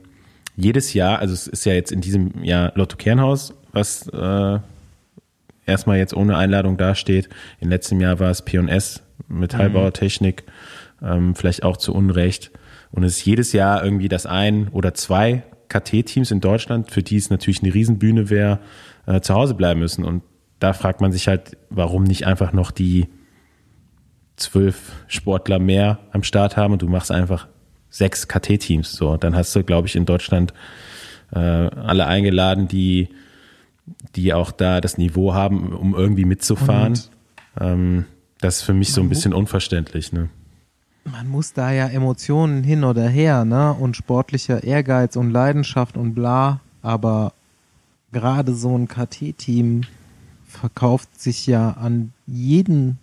[0.56, 4.58] jedes Jahr, also es ist ja jetzt in diesem Jahr Lotto Kernhaus, was äh,
[5.66, 7.28] erstmal jetzt ohne Einladung dasteht.
[7.60, 10.44] In letztem Jahr war es P&S Metallbauertechnik,
[11.02, 12.50] ähm, vielleicht auch zu Unrecht.
[12.90, 17.16] Und es ist jedes Jahr irgendwie das ein oder zwei KT-Teams in Deutschland, für die
[17.16, 18.60] es natürlich eine Riesenbühne wäre,
[19.06, 20.04] äh, zu Hause bleiben müssen.
[20.04, 20.22] Und
[20.60, 23.08] da fragt man sich halt, warum nicht einfach noch die
[24.36, 27.48] zwölf Sportler mehr am Start haben und du machst einfach
[27.90, 28.92] sechs KT-Teams.
[28.92, 30.52] So, dann hast du, glaube ich, in Deutschland
[31.32, 33.08] äh, alle eingeladen, die,
[34.16, 36.98] die auch da das Niveau haben, um irgendwie mitzufahren.
[37.58, 38.04] Ähm,
[38.40, 40.12] das ist für mich so ein bisschen unverständlich.
[40.12, 40.28] Ne?
[41.04, 43.72] Man muss da ja Emotionen hin oder her, ne?
[43.72, 46.60] Und sportlicher Ehrgeiz und Leidenschaft und bla.
[46.82, 47.32] Aber
[48.12, 49.82] gerade so ein KT-Team
[50.46, 52.98] verkauft sich ja an jeden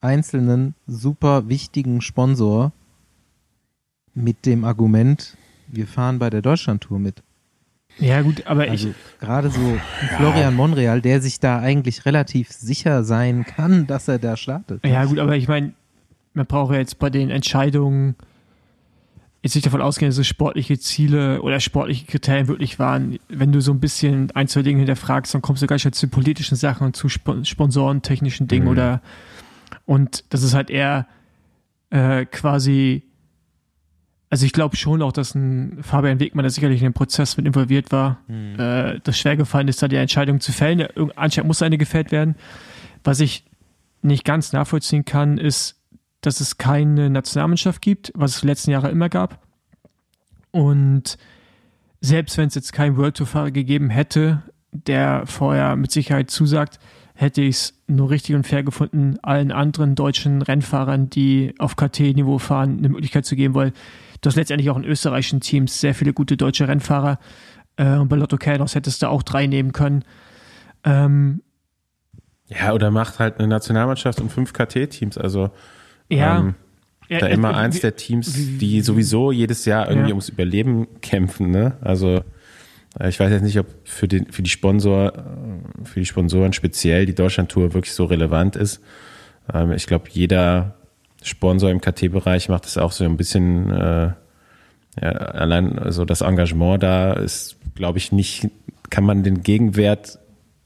[0.00, 2.72] einzelnen super wichtigen Sponsor
[4.14, 5.36] mit dem Argument,
[5.68, 7.22] wir fahren bei der Deutschlandtour mit.
[7.98, 9.76] Ja, gut, aber Also ich, gerade so
[10.16, 14.86] Florian Monreal, der sich da eigentlich relativ sicher sein kann, dass er da startet.
[14.86, 15.72] ja, gut, aber ich meine,
[16.32, 18.14] man braucht ja jetzt bei den Entscheidungen
[19.42, 23.18] jetzt nicht davon ausgehen, dass es sportliche Ziele oder sportliche Kriterien wirklich waren.
[23.28, 26.56] Wenn du so ein bisschen ein, zwei Dinge hinterfragst, dann kommst du gleich zu politischen
[26.56, 28.70] Sachen und zu Sp Sponsoren, technischen Dingen Mhm.
[28.70, 29.02] oder
[29.86, 31.06] und das ist halt eher
[31.90, 33.02] äh, quasi
[34.30, 37.46] also ich glaube schon auch, dass ein Fabian Wegmann, der sicherlich in den Prozess mit
[37.46, 40.86] involviert war, äh, das schwer gefallen ist, da die Entscheidung zu fällen.
[41.16, 42.36] Anscheinend muss eine gefällt werden.
[43.02, 43.44] Was ich
[44.02, 45.80] nicht ganz nachvollziehen kann, ist,
[46.20, 49.44] dass es keine Nationalmannschaft gibt, was es die letzten Jahre immer gab.
[50.52, 51.18] Und
[52.00, 56.78] selbst wenn es jetzt keinen World Tour-Fahrer gegeben hätte, der vorher mit Sicherheit zusagt,
[57.14, 62.38] hätte ich es nur richtig und fair gefunden, allen anderen deutschen Rennfahrern, die auf KT-Niveau
[62.38, 63.72] fahren, eine Möglichkeit zu geben, weil
[64.20, 67.18] du hast letztendlich auch in österreichischen Teams sehr viele gute deutsche Rennfahrer.
[67.76, 70.04] Äh, und bei Lotto Kernos hättest du auch drei nehmen können.
[70.84, 71.42] Ähm,
[72.48, 75.16] Ja, oder macht halt eine Nationalmannschaft und fünf KT-Teams.
[75.18, 75.50] Also
[76.08, 76.54] ja, ähm,
[77.08, 80.14] ja, da äh, immer wie- eins der Teams, die sowieso jedes Jahr irgendwie Ja.
[80.14, 81.50] ums Überleben kämpfen.
[81.50, 81.76] Ne?
[81.80, 82.22] Also
[82.98, 86.52] äh, ich weiß jetzt nicht, ob für, den, für die Sponsor, äh, für die Sponsoren
[86.52, 88.80] speziell die Deutschlandtour wirklich so relevant ist.
[89.52, 90.76] Ähm, Ich glaube, jeder
[91.22, 94.12] Sponsor im KT-Bereich macht das auch so ein bisschen, äh,
[95.00, 98.48] ja, allein also das Engagement da ist, glaube ich, nicht,
[98.90, 100.18] kann man den Gegenwert,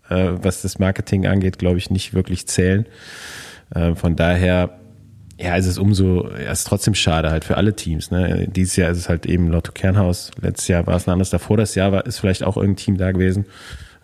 [0.09, 2.87] äh, was das Marketing angeht, glaube ich, nicht wirklich zählen.
[3.75, 4.79] Äh, Von daher,
[5.39, 8.11] ja, es ist umso, ja, es ist trotzdem schade halt für alle Teams.
[8.11, 8.47] Ne?
[8.49, 10.31] Dieses Jahr ist es halt eben Lotto Kernhaus.
[10.41, 11.31] Letztes Jahr war es ein anderes.
[11.31, 13.47] Davor das Jahr war, ist vielleicht auch irgendein Team da gewesen.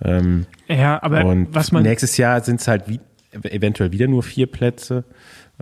[0.03, 3.01] Ähm, ja, aber und was man nächstes Jahr sind es halt wie,
[3.33, 5.05] eventuell wieder nur vier Plätze.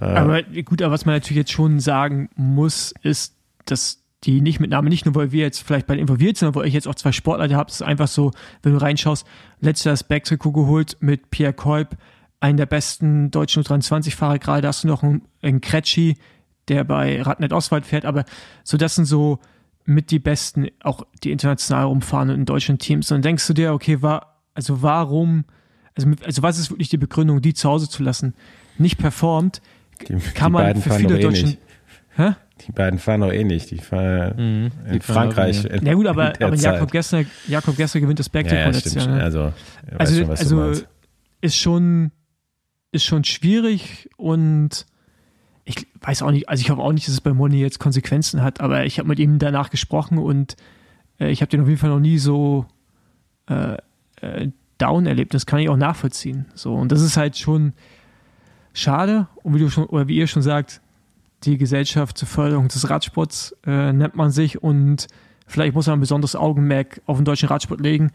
[0.01, 3.35] Äh, Aber gut, aber was man natürlich jetzt schon sagen muss, ist,
[3.65, 6.61] dass die nicht mit Namen, nicht nur weil wir jetzt vielleicht bei involviert sind, sondern
[6.61, 8.33] weil ich jetzt auch zwei Sportler habe, ist einfach so,
[8.63, 9.27] wenn du reinschaust,
[9.61, 11.97] letztes Jahr das Backtrikot geholt mit Pierre Kolb,
[12.41, 16.17] einen der besten deutschen U23-Fahrer gerade, da hast du noch einen, einen Kretschi,
[16.69, 18.25] der bei Radnet Oswald fährt, aber
[18.65, 19.39] so, das sind so
[19.85, 23.11] mit die besten, auch die international rumfahren in deutschen Teams.
[23.11, 25.45] Und dann denkst du dir, okay, war, also warum,
[25.95, 28.35] also, also was ist wirklich die Begründung, die zu Hause zu lassen?
[28.77, 29.63] Nicht performt,
[30.03, 31.47] die, kann die man beiden für fahren viele eh deutschen.
[31.49, 31.59] nicht.
[32.17, 32.33] Hä?
[32.67, 33.71] Die beiden fahren doch eh nicht.
[33.71, 35.61] Die fahren Mhm, die in fahren Frankreich.
[35.61, 36.55] auch in- Ja gut, aber, aber.
[36.57, 38.95] Jakob Gessner, Jakob Gessner gewinnt das ja, Backtrikot ja, letztes.
[38.95, 39.07] Jahr.
[39.09, 39.23] Ne?
[39.23, 39.53] Also,
[39.97, 40.73] Also, schon, also
[41.41, 42.11] ist schon
[42.91, 44.87] ist schon schwierig und
[45.65, 48.43] ich weiß auch nicht, also ich hoffe auch nicht, dass es bei Moni jetzt Konsequenzen
[48.43, 50.57] hat, aber ich habe mit ihm danach gesprochen und
[51.21, 52.65] äh, ich habe den auf jeden Fall noch nie so
[53.49, 53.77] äh,
[54.23, 55.35] äh, down erlebt.
[55.35, 56.47] Das kann ich auch nachvollziehen.
[56.55, 57.75] So und das ist halt schon
[58.79, 60.81] schade und wie du schon oder wie ihr schon sagt,
[61.45, 65.07] die Gesellschaft zur Förderung des Radsports äh, nennt man sich und
[65.47, 68.11] vielleicht muss man ein besonderes Augenmerk auf den deutschen Radsport legen.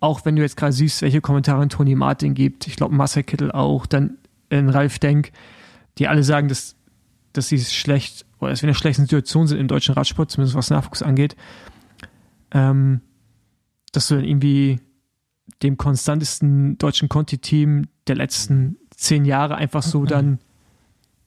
[0.00, 3.52] Auch wenn du jetzt gerade siehst, welche Kommentare Toni Martin gibt, ich glaube Marcel Kittel
[3.52, 4.18] auch, dann
[4.48, 5.32] in Ralf Denk,
[5.98, 6.76] die alle sagen, dass,
[7.32, 10.56] dass sie schlecht oder dass wir in einer schlechten Situation sind im deutschen Radsport, zumindest
[10.56, 11.36] was Nachwuchs angeht,
[12.52, 13.00] ähm,
[13.92, 14.80] dass du dann irgendwie
[15.62, 20.38] dem konstantesten deutschen Conti-Team der letzten zehn Jahre einfach so dann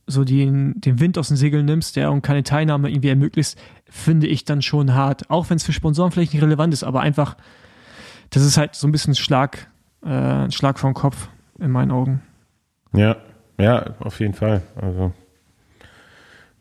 [0.07, 3.57] so den, den Wind aus den Segeln nimmst, der und keine Teilnahme irgendwie ermöglicht,
[3.89, 5.29] finde ich dann schon hart.
[5.29, 7.37] Auch wenn es für Sponsoren vielleicht nicht relevant ist, aber einfach,
[8.29, 9.69] das ist halt so ein bisschen ein Schlag,
[10.03, 12.21] äh, ein Schlag vom Kopf in meinen Augen.
[12.93, 13.15] Ja,
[13.57, 14.63] Ja, auf jeden Fall.
[14.75, 15.13] Also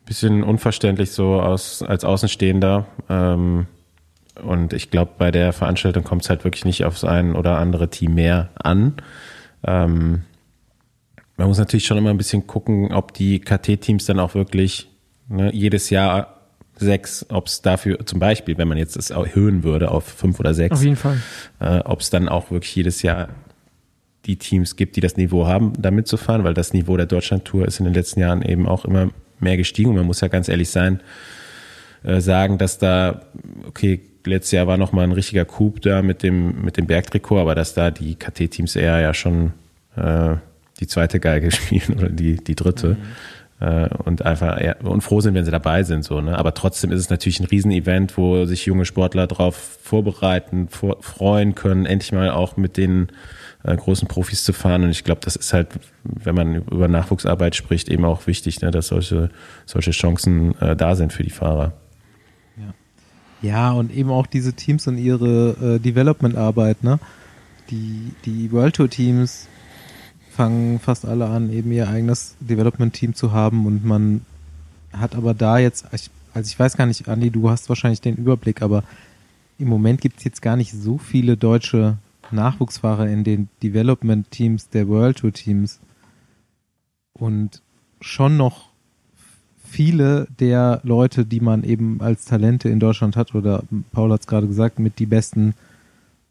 [0.05, 2.85] bisschen unverständlich so aus, als Außenstehender.
[3.09, 3.67] Ähm,
[4.43, 7.89] und ich glaube, bei der Veranstaltung kommt es halt wirklich nicht aufs ein oder andere
[7.89, 8.95] Team mehr an.
[9.65, 10.23] Ähm,
[11.37, 14.89] man muss natürlich schon immer ein bisschen gucken, ob die KT-Teams dann auch wirklich
[15.29, 16.41] ne, jedes Jahr
[16.75, 20.53] sechs, ob es dafür zum Beispiel, wenn man jetzt das erhöhen würde auf fünf oder
[20.53, 21.21] sechs, auf jeden Fall,
[21.59, 23.29] äh, ob es dann auch wirklich jedes Jahr
[24.25, 27.79] die Teams gibt, die das Niveau haben, da mitzufahren, weil das Niveau der Deutschland-Tour ist
[27.79, 29.09] in den letzten Jahren eben auch immer
[29.39, 29.89] mehr gestiegen.
[29.89, 30.99] Und man muss ja ganz ehrlich sein,
[32.03, 33.21] äh, sagen, dass da,
[33.67, 37.39] okay, letztes Jahr war noch mal ein richtiger Coup da mit dem, mit dem Bergtrikot,
[37.39, 39.53] aber dass da die KT-Teams eher ja schon
[39.95, 40.35] äh,
[40.81, 42.89] die zweite Geige spielen oder die, die dritte.
[42.89, 42.97] Mhm.
[43.61, 46.03] Äh, und einfach eher, und froh sind, wenn sie dabei sind.
[46.03, 46.37] So, ne?
[46.37, 51.53] Aber trotzdem ist es natürlich ein Riesenevent, wo sich junge Sportler darauf vorbereiten, vor, freuen
[51.53, 53.09] können, endlich mal auch mit den
[53.63, 54.83] äh, großen Profis zu fahren.
[54.83, 55.67] Und ich glaube, das ist halt,
[56.03, 59.29] wenn man über Nachwuchsarbeit spricht, eben auch wichtig, ne, dass solche,
[59.67, 61.73] solche Chancen äh, da sind für die Fahrer.
[62.57, 62.73] Ja.
[63.43, 66.99] ja, und eben auch diese Teams und ihre äh, Development-Arbeit, ne?
[67.69, 69.47] Die, die World Tour Teams
[70.41, 74.25] fangen fast alle an, eben ihr eigenes Development-Team zu haben und man
[74.91, 76.09] hat aber da jetzt, also
[76.49, 78.83] ich weiß gar nicht, Andi, du hast wahrscheinlich den Überblick, aber
[79.59, 81.97] im Moment gibt es jetzt gar nicht so viele deutsche
[82.31, 85.79] Nachwuchsfahrer in den Development-Teams der World Tour Teams.
[87.13, 87.61] Und
[87.99, 88.69] schon noch
[89.63, 93.61] viele der Leute, die man eben als Talente in Deutschland hat, oder
[93.91, 95.53] Paul hat es gerade gesagt, mit die besten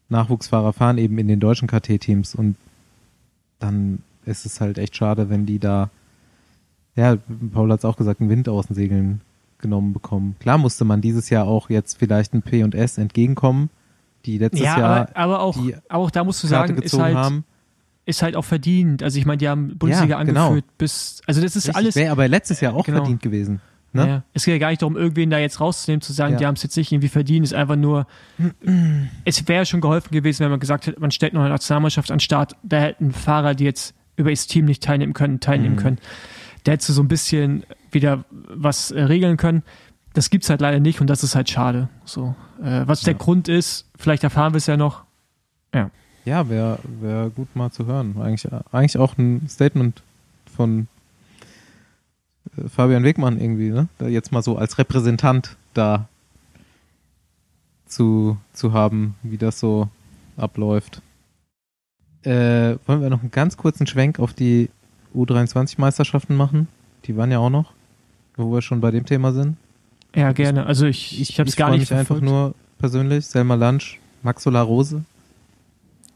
[0.09, 2.57] Nachwuchsfahrer fahren eben in den deutschen KT-Teams und
[3.61, 5.91] dann ist es halt echt schade, wenn die da,
[6.97, 7.17] ja,
[7.53, 9.21] Paul hat es auch gesagt, einen Wind aus den Segeln
[9.59, 10.37] genommen bekommen.
[10.41, 13.71] Klar musste man dieses Jahr auch jetzt vielleicht ein P und S entgegenkommen,
[14.25, 15.01] die letztes ja, Jahr.
[15.01, 15.59] Aber, aber auch,
[15.89, 17.45] auch da musst du sagen, ist halt, haben.
[18.07, 19.03] ist halt auch verdient.
[19.03, 20.49] Also ich meine, die haben Bundesliga ja, genau.
[20.49, 21.23] angeführt bis.
[21.27, 21.97] Also das ist Richtig, alles.
[21.97, 22.99] Wäre aber letztes Jahr auch genau.
[22.99, 23.61] verdient gewesen.
[23.93, 24.07] Ne?
[24.07, 26.39] Ja, es geht ja gar nicht darum, irgendwen da jetzt rauszunehmen, zu sagen, ja.
[26.39, 28.07] die haben es jetzt nicht irgendwie verdient, ist einfach nur,
[29.25, 32.17] es wäre schon geholfen gewesen, wenn man gesagt hätte, man stellt noch eine Nationalmannschaft an
[32.17, 35.81] den Start, da hätten Fahrer, die jetzt über das Team nicht teilnehmen können, teilnehmen mhm.
[35.81, 35.99] können.
[36.65, 39.63] Da hättest du so ein bisschen wieder was äh, regeln können
[40.13, 41.89] das gibt es halt leider nicht und das ist halt schade.
[42.05, 45.05] So, äh, was der Grund ist, vielleicht erfahren wir es ja noch.
[45.75, 45.91] Ja.
[46.25, 48.17] Ja, wäre wär gut mal zu hören.
[48.21, 50.03] Eigentlich, eigentlich auch ein Statement
[50.55, 50.90] von äh,
[52.69, 53.89] Fabian Wegmann irgendwie, ne?
[53.99, 56.09] Da jetzt mal so als Repräsentant da
[57.87, 59.89] zu, zu haben, wie das so
[60.37, 61.03] abläuft.
[62.23, 64.71] Äh, wollen wir noch einen ganz kurzen Schwenk auf die
[65.15, 66.69] U23-Meisterschaften machen?
[67.07, 67.73] Die waren ja auch noch,
[68.37, 69.57] wo wir schon bei dem Thema sind.
[70.15, 70.67] Ja, gerne.
[70.67, 73.27] Also ich, ich, ich habe es gar nicht mich einfach nur persönlich.
[73.27, 75.05] Selma Lunch, Maxola Rose,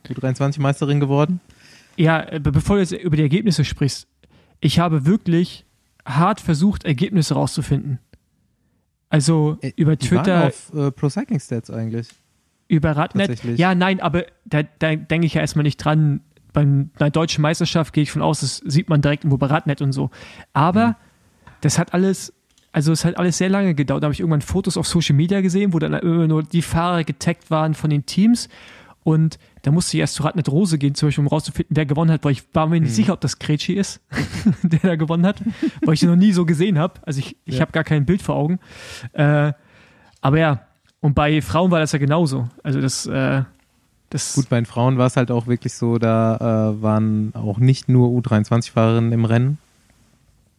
[0.09, 1.40] U23-Meisterin geworden.
[1.97, 4.07] Ja, bevor du jetzt über die Ergebnisse sprichst,
[4.61, 5.64] ich habe wirklich
[6.05, 7.98] hart versucht, Ergebnisse rauszufinden.
[9.09, 10.48] Also äh, über Twitter.
[10.48, 12.09] Auf äh, Pro Cycling Stats eigentlich.
[12.68, 13.44] Über Radnet.
[13.59, 16.20] Ja, nein, aber da, da denke ich ja erstmal nicht dran.
[16.52, 19.82] Bei einer deutschen Meisterschaft gehe ich von aus, das sieht man direkt irgendwo bei Radnet
[19.82, 20.11] und so.
[20.52, 20.94] Aber mhm.
[21.61, 22.32] das hat alles
[22.74, 24.02] also es hat alles sehr lange gedauert.
[24.02, 27.05] Da habe ich irgendwann Fotos auf Social Media gesehen, wo dann immer nur die Fahrer
[27.05, 28.48] getaggt waren von den Teams.
[29.05, 32.11] Und da musste ich erst zu Radnet Rose gehen, zum Beispiel, um rauszufinden, wer gewonnen
[32.11, 32.96] hat, weil ich war mir nicht hm.
[32.96, 34.00] sicher, ob das Kretschi ist,
[34.62, 35.42] der da gewonnen hat,
[35.82, 36.94] weil ich ihn noch nie so gesehen habe.
[37.02, 37.61] Also ich, ich ja.
[37.61, 38.59] habe gar kein Bild vor Augen.
[39.12, 39.52] Äh,
[40.22, 40.66] aber ja,
[41.00, 42.48] und bei Frauen war das ja genauso.
[42.62, 43.42] Also das, äh,
[44.09, 46.36] das Gut, bei den Frauen war es halt auch wirklich so, da
[46.70, 49.59] äh, waren auch nicht nur U23-Fahrerinnen im Rennen.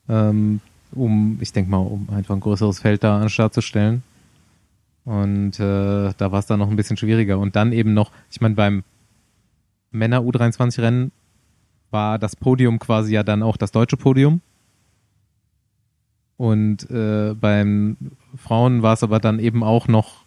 [0.07, 3.61] Ähm, um, ich denke mal, um einfach ein größeres Feld da an den Start zu
[3.61, 4.03] stellen.
[5.05, 7.37] Und äh, da war es dann noch ein bisschen schwieriger.
[7.37, 8.83] Und dann eben noch, ich meine, beim
[9.91, 11.11] Männer U23-Rennen
[11.91, 14.41] war das Podium quasi ja dann auch das deutsche Podium.
[16.37, 17.97] Und äh, beim
[18.35, 20.25] Frauen war es aber dann eben auch noch,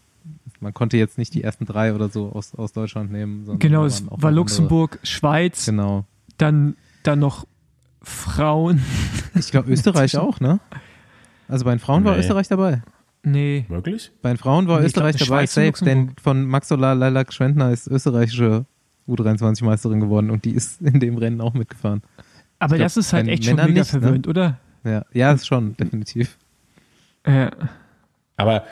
[0.61, 3.59] man konnte jetzt nicht die ersten drei oder so aus, aus Deutschland nehmen.
[3.59, 5.07] Genau, es war Luxemburg, andere.
[5.07, 6.05] Schweiz, genau.
[6.39, 7.47] dann, dann noch
[8.01, 8.83] Frauen.
[9.35, 10.61] Ich glaube Österreich auch, ne?
[11.49, 12.09] Also bei den Frauen nee.
[12.09, 12.83] war Österreich dabei.
[13.23, 13.65] Nee.
[13.69, 14.13] Wirklich?
[14.23, 17.87] Bei den Frauen war nee, Österreich glaub, dabei, safe, denn von Maxola Leilak Schwendner ist
[17.87, 18.65] österreichische
[19.09, 22.03] U23-Meisterin geworden und die ist in dem Rennen auch mitgefahren.
[22.59, 23.85] Aber glaub, das ist halt echt schon mega nicht, ne?
[23.85, 24.31] verwöhnt, ne?
[24.31, 24.59] oder?
[24.85, 26.39] Ja, ja, ist schon, definitiv.
[27.27, 27.51] Ja.
[28.37, 28.65] Aber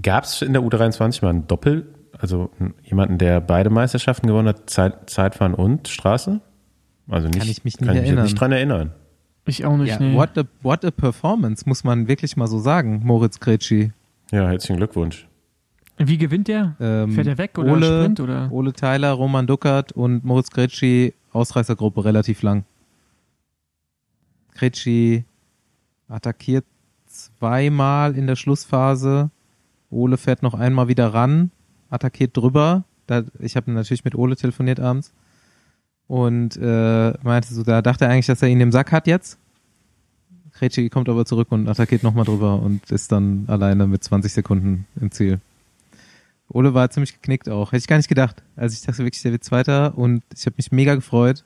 [0.00, 1.86] gab es in der U23 mal ein Doppel,
[2.16, 2.50] also
[2.82, 6.40] jemanden, der beide Meisterschaften gewonnen hat, Zeit, Zeitfahren und Straße?
[7.08, 8.24] Also nicht, kann ich mich nicht kann erinnern.
[8.24, 8.92] Ich nicht dran erinnern.
[9.46, 10.14] Ich auch nicht, ja, nee.
[10.14, 13.92] what, a, what a performance, muss man wirklich mal so sagen, Moritz Kretschi.
[14.30, 15.26] Ja, herzlichen Glückwunsch.
[15.98, 16.76] Wie gewinnt der?
[16.80, 18.20] Ähm, Fährt er weg oder Ole, Sprint?
[18.20, 18.52] Oder?
[18.52, 22.64] Ole Tyler, Roman Duckert und Moritz Kretschi, Ausreißergruppe relativ lang.
[24.54, 25.24] Kretschi
[26.08, 26.64] attackiert
[27.06, 29.30] zweimal in der Schlussphase.
[29.90, 31.50] Ole fährt noch einmal wieder ran,
[31.88, 32.84] attackiert drüber.
[33.06, 35.12] Da, ich habe natürlich mit Ole telefoniert abends
[36.10, 39.38] und äh, meinte so, da dachte er eigentlich, dass er ihn im Sack hat jetzt.
[40.54, 44.86] Kretschi kommt aber zurück und attackiert nochmal drüber und ist dann alleine mit 20 Sekunden
[45.00, 45.38] im Ziel.
[46.48, 47.68] Ole war ziemlich geknickt auch.
[47.68, 48.42] Hätte ich gar nicht gedacht.
[48.56, 51.44] Also ich dachte wirklich, der wird Zweiter und ich habe mich mega gefreut.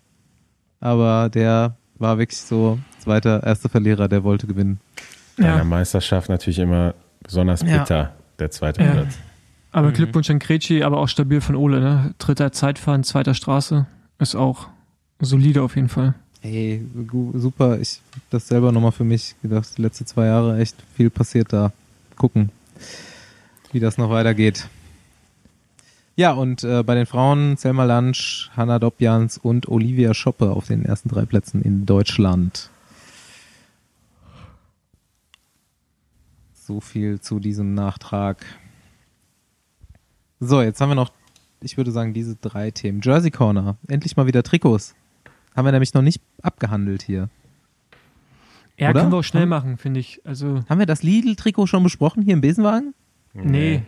[0.81, 4.81] Aber der war wirklich so zweiter, erster Verlierer, der wollte gewinnen.
[5.37, 5.57] Ja.
[5.57, 8.13] der Meisterschaft natürlich immer besonders bitter, ja.
[8.39, 8.93] der zweite ja.
[8.93, 9.19] Platz.
[9.73, 9.95] Aber mhm.
[9.95, 12.15] Glückwunsch an Kretschi, aber auch stabil von Ole, ne?
[12.17, 13.87] Dritter Zeitfahren, zweiter Straße.
[14.19, 14.69] Ist auch
[15.21, 16.15] solide auf jeden Fall.
[16.41, 16.85] Hey,
[17.35, 17.81] super.
[17.81, 19.69] Ich habe das selber nochmal für mich gedacht.
[19.77, 21.73] Die letzten zwei Jahre echt viel passiert da.
[22.17, 22.51] Gucken,
[23.73, 24.69] wie das noch weitergeht.
[26.17, 30.85] Ja, und äh, bei den Frauen Selma Lansch, Hanna Dobjans und Olivia Schoppe auf den
[30.85, 32.71] ersten drei Plätzen in Deutschland.
[36.55, 38.45] So viel zu diesem Nachtrag.
[40.39, 41.11] So, jetzt haben wir noch,
[41.65, 43.01] ich würde sagen, diese drei Themen.
[43.03, 44.95] Jersey Corner, endlich mal wieder Trikots.
[45.57, 47.29] Haben wir nämlich noch nicht abgehandelt hier.
[48.79, 49.01] Ja, Oder?
[49.01, 50.21] können wir auch schnell haben, machen, finde ich.
[50.25, 52.95] Also haben wir das Lidl-Trikot schon besprochen hier im Besenwagen?
[53.33, 53.83] Nee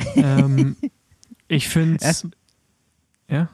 [0.16, 0.76] ähm,
[1.48, 2.28] ich finde Erst,
[3.28, 3.48] ja.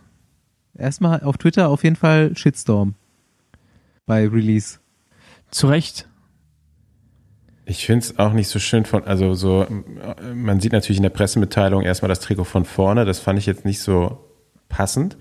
[0.74, 2.94] Erstmal auf Twitter auf jeden Fall Shitstorm
[4.04, 4.78] bei Release.
[5.50, 6.08] Zu Recht.
[7.68, 9.66] Ich finde es auch nicht so schön von, also so,
[10.32, 13.64] man sieht natürlich in der Pressemitteilung erstmal das Trikot von vorne, das fand ich jetzt
[13.64, 14.18] nicht so
[14.68, 15.16] passend.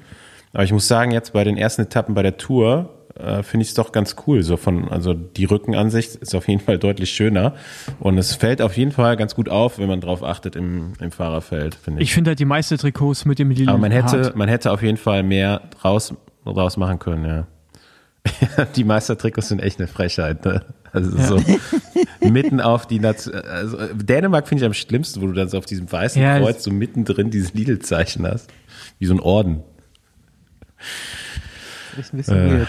[0.53, 3.69] Aber ich muss sagen, jetzt bei den ersten Etappen bei der Tour äh, finde ich
[3.69, 4.43] es doch ganz cool.
[4.43, 7.55] So von, also die Rückenansicht ist auf jeden Fall deutlich schöner.
[7.99, 11.11] Und es fällt auf jeden Fall ganz gut auf, wenn man drauf achtet im, im
[11.11, 12.09] Fahrerfeld, finde ich.
[12.09, 13.71] Ich finde halt die meisten Trikots mit dem Lila.
[13.71, 16.13] Aber man hätte, man hätte auf jeden Fall mehr draus,
[16.45, 17.47] draus machen können, ja.
[18.75, 20.61] die Meistertrikots sind echt eine Frechheit, ne?
[20.95, 21.25] Also ja.
[21.25, 21.43] so
[22.21, 23.35] mitten auf die Nation.
[23.35, 26.63] Also Dänemark finde ich am schlimmsten, wo du dann so auf diesem weißen ja, Kreuz
[26.63, 28.49] so mittendrin dieses Lidl-Zeichen hast.
[28.99, 29.61] Wie so ein Orden.
[31.97, 32.67] Ist ein bisschen äh, weird.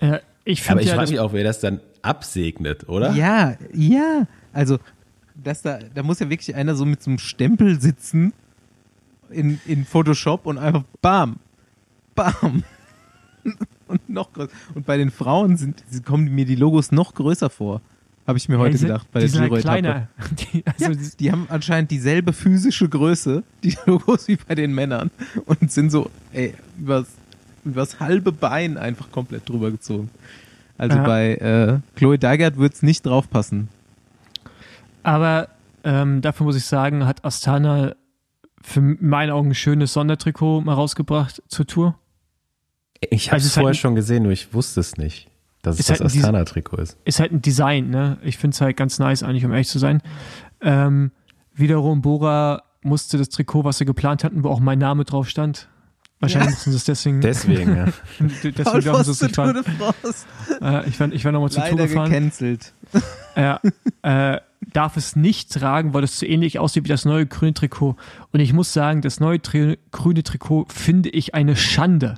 [0.00, 3.12] Ja, ich Aber ich ja, frage mich auch, wer das dann absegnet, oder?
[3.12, 4.26] Ja, ja.
[4.52, 4.78] Also,
[5.34, 8.32] dass da, da muss ja wirklich einer so mit so einem Stempel sitzen
[9.30, 11.36] in, in Photoshop und einfach bam,
[12.14, 12.62] bam.
[13.88, 14.52] Und noch größer.
[14.74, 17.80] Und bei den Frauen sind, kommen mir die Logos noch größer vor.
[18.26, 19.06] Habe ich mir heute sind, gedacht.
[19.12, 20.08] Bei die der sind halt kleiner.
[20.52, 25.12] Die, also ja, die haben anscheinend dieselbe physische Größe, die Logos wie bei den Männern.
[25.44, 27.06] Und sind so, ey, übers
[27.66, 30.10] übers halbe Bein einfach komplett drüber gezogen.
[30.78, 31.04] Also ja.
[31.04, 33.68] bei äh, Chloe Dygert wird es nicht draufpassen.
[35.02, 35.48] Aber
[35.84, 37.94] ähm, dafür muss ich sagen, hat Astana
[38.62, 41.98] für meine Augen ein schönes Sondertrikot mal rausgebracht zur Tour.
[43.10, 45.28] Ich habe also es vorher halt schon gesehen, nur ich wusste es nicht,
[45.62, 46.96] dass es das halt Astana-Trikot ist.
[47.04, 48.18] Ist halt ein Design, ne?
[48.22, 50.02] Ich finde es halt ganz nice, eigentlich, um ehrlich zu sein.
[50.60, 51.10] Ähm,
[51.54, 55.68] wiederum, Bora musste das Trikot, was sie geplant hatten, wo auch mein Name drauf stand,
[56.20, 57.20] Wahrscheinlich müssen sie es deswegen.
[57.20, 57.84] Deswegen, ja.
[58.18, 59.62] deswegen dürfen sie es nicht fahren.
[60.62, 62.10] Äh, ich war, ich war nochmal zur Tour gefahren.
[62.10, 62.72] gecancelt.
[63.36, 63.60] Ja,
[64.00, 64.40] äh,
[64.72, 67.96] darf es nicht tragen, weil es so ähnlich aussieht wie das neue grüne Trikot.
[68.32, 72.14] Und ich muss sagen, das neue Tri grüne Trikot finde ich eine Schande.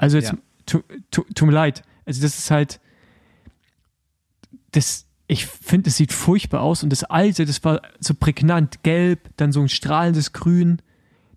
[0.00, 0.32] Also jetzt,
[0.70, 0.80] ja.
[1.10, 1.82] tut mir leid.
[2.06, 2.80] Also das ist halt,
[4.72, 6.82] das, ich finde, es sieht furchtbar aus.
[6.82, 10.80] Und das alte, das war so prägnant gelb, dann so ein strahlendes Grün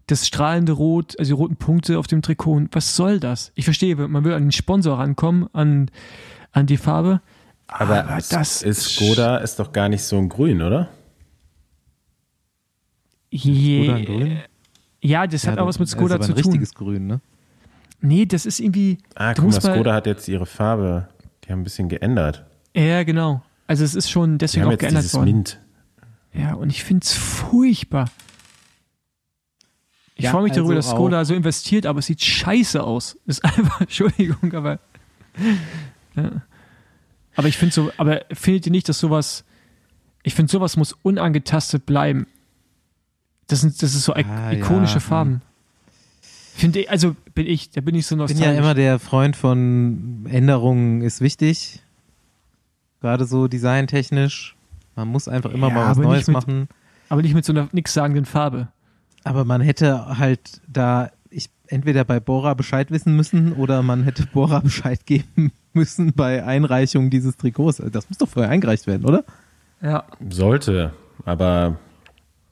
[0.07, 2.63] das strahlende Rot, also die roten Punkte auf dem Trikot.
[2.71, 3.51] Was soll das?
[3.55, 5.89] Ich verstehe, man will an den Sponsor rankommen, an,
[6.51, 7.21] an die Farbe.
[7.67, 10.89] Aber, aber das ist Skoda ist doch gar nicht so ein Grün, oder?
[13.29, 14.39] Je, grün?
[15.01, 16.37] Ja, das ja, hat auch was mit Skoda zu tun.
[16.37, 17.21] ein richtiges Grün, ne?
[18.05, 18.97] Nee, das ist irgendwie.
[19.15, 21.07] Ah, guck mal, Skoda hat jetzt ihre Farbe.
[21.43, 22.45] Die haben ein bisschen geändert.
[22.75, 23.41] Ja, genau.
[23.65, 25.25] Also es ist schon deswegen auch geändert worden.
[25.25, 25.59] Mint.
[26.33, 28.09] Ja, und ich finde es furchtbar.
[30.15, 33.17] Ich ja, freue mich also darüber, dass Skoda so investiert, aber es sieht scheiße aus.
[33.25, 34.79] Ist einfach, Entschuldigung, aber.
[36.15, 36.41] Ja.
[37.35, 39.45] Aber ich finde so, aber findet ihr nicht, dass sowas,
[40.23, 42.27] ich finde sowas muss unangetastet bleiben.
[43.47, 44.99] Das sind, das ist so ah, ikonische ja.
[44.99, 45.41] Farben.
[46.55, 48.41] Finde ich, also bin ich, da bin ich so nostalgisch.
[48.41, 51.81] Ich bin ja immer der Freund von Änderungen ist wichtig.
[53.01, 54.55] Gerade so designtechnisch.
[54.95, 56.69] Man muss einfach immer ja, mal was Neues mit, machen.
[57.09, 58.67] Aber nicht mit so einer nichtssagenden Farbe.
[59.23, 64.27] Aber man hätte halt da ich, entweder bei Bora Bescheid wissen müssen oder man hätte
[64.27, 67.81] Bora Bescheid geben müssen bei Einreichung dieses Trikots.
[67.91, 69.23] Das muss doch vorher eingereicht werden, oder?
[69.81, 70.05] Ja.
[70.29, 70.93] Sollte,
[71.25, 71.77] aber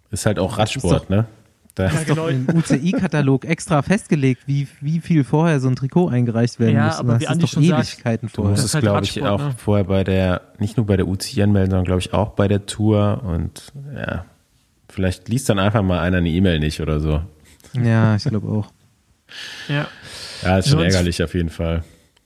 [0.10, 1.28] ist halt auch Radsport, ne?
[1.76, 2.28] Da ist genau.
[2.28, 6.88] doch im UCI-Katalog extra festgelegt, wie, wie viel vorher so ein Trikot eingereicht werden ja,
[6.88, 6.96] muss.
[6.96, 8.56] Aber das wie ist doch Ewigkeiten sagt, vorher.
[8.56, 9.54] Du musst es, halt glaube ich, auch ne?
[9.58, 12.66] vorher bei der, nicht nur bei der UCI anmelden, sondern glaube ich auch bei der
[12.66, 14.26] Tour und ja,
[14.90, 17.22] vielleicht liest dann einfach mal einer eine E-Mail nicht oder so.
[17.74, 18.72] Ja, ich glaube auch.
[19.70, 19.88] ja.
[20.44, 21.84] Ja, ist schon sonst, ärgerlich auf jeden Fall.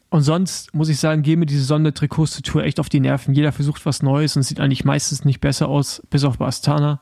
[0.09, 3.33] Und sonst muss ich sagen, gehen mir diese Sondertrikots zur Tour echt auf die Nerven.
[3.33, 7.01] Jeder versucht was Neues und sieht eigentlich meistens nicht besser aus, bis auf bei Astana.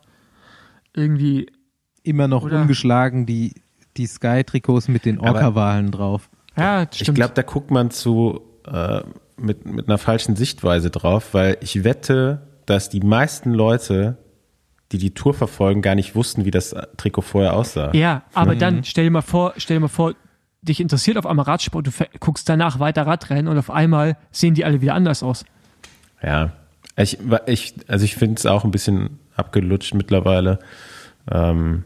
[0.96, 1.48] Irgendwie
[2.04, 2.62] immer noch Oder?
[2.62, 3.54] ungeschlagen die,
[3.98, 6.30] die Sky-Trikots mit den Orca-Wahlen drauf.
[6.58, 7.10] Ja, stimmt.
[7.10, 8.42] Ich glaube, da guckt man zu
[8.72, 9.02] äh,
[9.38, 14.18] mit, mit einer falschen Sichtweise drauf, weil ich wette, dass die meisten Leute,
[14.92, 17.92] die die Tour verfolgen, gar nicht wussten, wie das Trikot vorher aussah.
[17.94, 18.60] Ja, aber mhm.
[18.60, 20.14] dann stell dir mal vor, stell dir mal vor,
[20.62, 24.64] dich interessiert auf einmal Radsport, du guckst danach weiter Radrennen und auf einmal sehen die
[24.64, 25.46] alle wieder anders aus.
[26.22, 26.54] Ja,
[26.96, 30.60] ich, ich also ich finde es auch ein bisschen abgelutscht mittlerweile.
[31.30, 31.84] Ähm,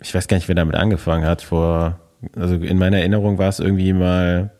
[0.00, 1.42] ich weiß gar nicht, wer damit angefangen hat.
[1.42, 2.00] Vor,
[2.36, 4.52] also in meiner Erinnerung war es irgendwie mal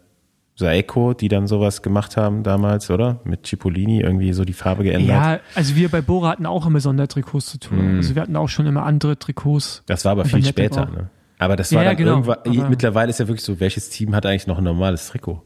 [0.54, 3.20] Saeco, die dann sowas gemacht haben damals, oder?
[3.24, 5.08] Mit Cipollini irgendwie so die Farbe geändert.
[5.08, 7.94] Ja, also wir bei Bora hatten auch immer Sondertrikots zu tun.
[7.94, 7.96] Mm.
[7.96, 9.82] Also wir hatten auch schon immer andere Trikots.
[9.86, 11.10] Das war aber viel später, ne?
[11.38, 14.26] Aber das war ja, dann genau, irgendwann, mittlerweile ist ja wirklich so, welches Team hat
[14.26, 15.42] eigentlich noch ein normales Trikot?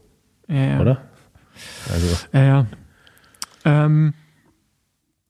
[0.49, 0.79] Ja, ja.
[0.81, 1.01] Oder?
[1.91, 2.07] Also.
[2.33, 2.65] Ja, ja.
[3.63, 4.13] Ähm,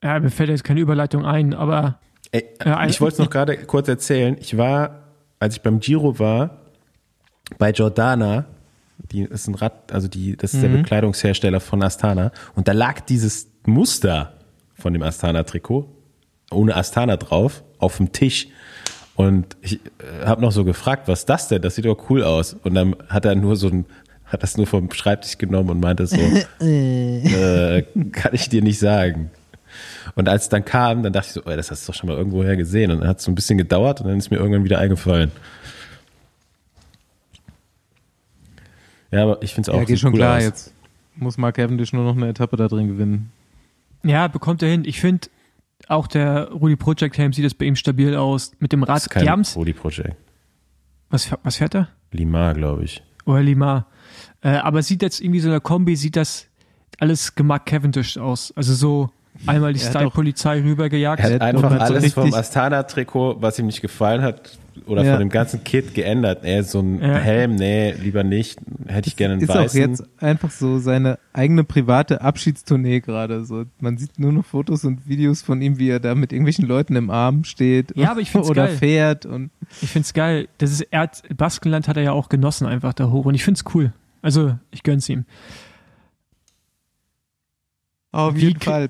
[0.03, 1.99] ja, mir fällt jetzt keine Überleitung ein, aber
[2.35, 4.35] Ey, ja, ich wollte es noch gerade kurz erzählen.
[4.41, 5.03] Ich war,
[5.39, 6.57] als ich beim Giro war,
[7.57, 8.45] bei Jordana,
[9.11, 10.71] die ist ein Rad, also die, das ist mhm.
[10.71, 14.33] der Bekleidungshersteller von Astana, und da lag dieses Muster
[14.73, 15.87] von dem Astana-Trikot,
[16.51, 18.49] ohne Astana drauf, auf dem Tisch.
[19.15, 21.61] Und ich äh, habe noch so gefragt, was ist das denn?
[21.61, 22.53] Das sieht doch cool aus.
[22.53, 23.85] Und dann hat er nur so ein,
[24.25, 26.17] hat das nur vom Schreibtisch genommen und meinte so,
[26.59, 29.31] äh, kann ich dir nicht sagen.
[30.13, 32.09] Und als es dann kam, dann dachte ich so, oh, das hast du doch schon
[32.09, 32.91] mal irgendwoher gesehen.
[32.91, 35.31] Und dann hat es so ein bisschen gedauert und dann ist mir irgendwann wieder eingefallen.
[39.11, 40.37] Ja, aber ich finde es auch ja, geht schon cool klar.
[40.37, 40.43] Aus.
[40.43, 40.73] Jetzt
[41.15, 43.31] muss Mark Cavendish nur noch eine Etappe da drin gewinnen.
[44.03, 44.83] Ja, bekommt er hin.
[44.85, 45.29] Ich finde,
[45.87, 48.51] auch der Rudi Project Helm sieht das bei ihm stabil aus.
[48.59, 48.97] Mit dem Rad.
[48.97, 50.15] Das ist kein Rudi Project.
[51.09, 51.89] Was, was fährt er?
[52.11, 53.03] Limar, glaube ich.
[53.25, 53.87] Oder Limar.
[54.41, 56.47] Äh, aber sieht jetzt irgendwie so eine Kombi, sieht das
[56.99, 58.53] alles gemacht Cavendish aus.
[58.55, 59.09] Also so
[59.45, 61.23] einmal die Style-Polizei rübergejagt.
[61.23, 65.11] Er hat einfach alles vom Astana-Trikot, was ihm nicht gefallen hat, oder ja.
[65.11, 66.43] von dem ganzen Kit geändert.
[66.43, 67.15] Er so ein ja.
[67.15, 68.59] Helm, nee, lieber nicht.
[68.87, 69.65] Hätte ich gerne einen ist weißen.
[69.65, 73.45] Ist auch jetzt einfach so seine eigene private Abschiedstournee gerade.
[73.45, 76.67] So, man sieht nur noch Fotos und Videos von ihm, wie er da mit irgendwelchen
[76.67, 77.95] Leuten im Arm steht.
[77.95, 78.77] Ja, aber ich find's oder geil.
[78.77, 79.51] fährt und.
[79.81, 80.47] Ich find's geil.
[80.57, 83.43] Das ist, er hat, Baskenland hat er ja auch genossen einfach da hoch und ich
[83.43, 83.93] find's cool.
[84.21, 85.25] Also, ich gönn's ihm.
[88.11, 88.89] Auf jeden Fall.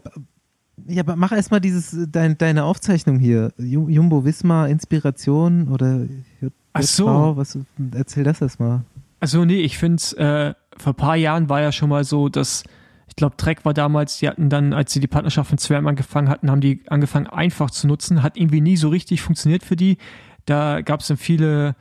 [0.87, 3.53] Ja, aber mach erstmal dieses, dein, deine Aufzeichnung hier.
[3.57, 6.05] Jumbo Wismar, Inspiration oder
[6.41, 7.37] JV, Ach so.
[7.37, 7.57] Was,
[7.93, 8.81] erzähl das erstmal.
[9.21, 12.63] Also nee, ich finde äh, vor ein paar Jahren war ja schon mal so, dass,
[13.07, 16.27] ich glaube, Trek war damals, die hatten dann, als sie die Partnerschaft von Zwerm angefangen
[16.27, 18.21] hatten, haben die angefangen einfach zu nutzen.
[18.21, 19.97] Hat irgendwie nie so richtig funktioniert für die.
[20.45, 21.75] Da gab es dann viele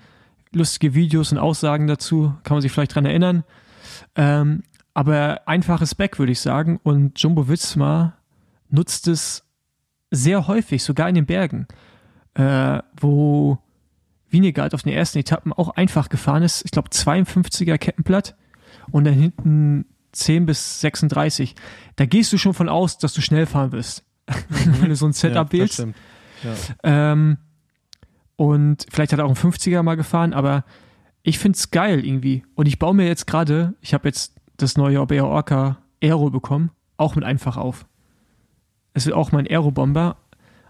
[0.53, 3.43] lustige Videos und Aussagen dazu, kann man sich vielleicht dran erinnern.
[4.15, 4.63] Ähm,
[4.95, 6.79] aber einfaches Back, würde ich sagen.
[6.85, 8.17] Und Jumbo Wismar
[8.75, 9.45] nutzt es
[10.11, 11.67] sehr häufig, sogar in den Bergen,
[12.35, 13.59] äh, wo
[14.29, 16.65] Wienegard auf den ersten Etappen auch einfach gefahren ist.
[16.65, 18.37] Ich glaube 52er Kettenblatt
[18.91, 21.55] und dann hinten 10 bis 36.
[21.97, 24.05] Da gehst du schon von aus, dass du schnell fahren wirst,
[24.49, 25.87] wenn du so ein Setup ja, wählst.
[26.43, 26.55] Ja.
[26.83, 27.39] Ähm,
[28.37, 30.65] und vielleicht hat er auch ein 50er mal gefahren, aber
[31.23, 32.45] ich finde es geil irgendwie.
[32.55, 36.71] Und ich baue mir jetzt gerade, ich habe jetzt das neue Orbea Orca Aero bekommen,
[36.97, 37.87] auch mit einfach auf
[38.95, 40.17] es ist auch mein Aerobomber.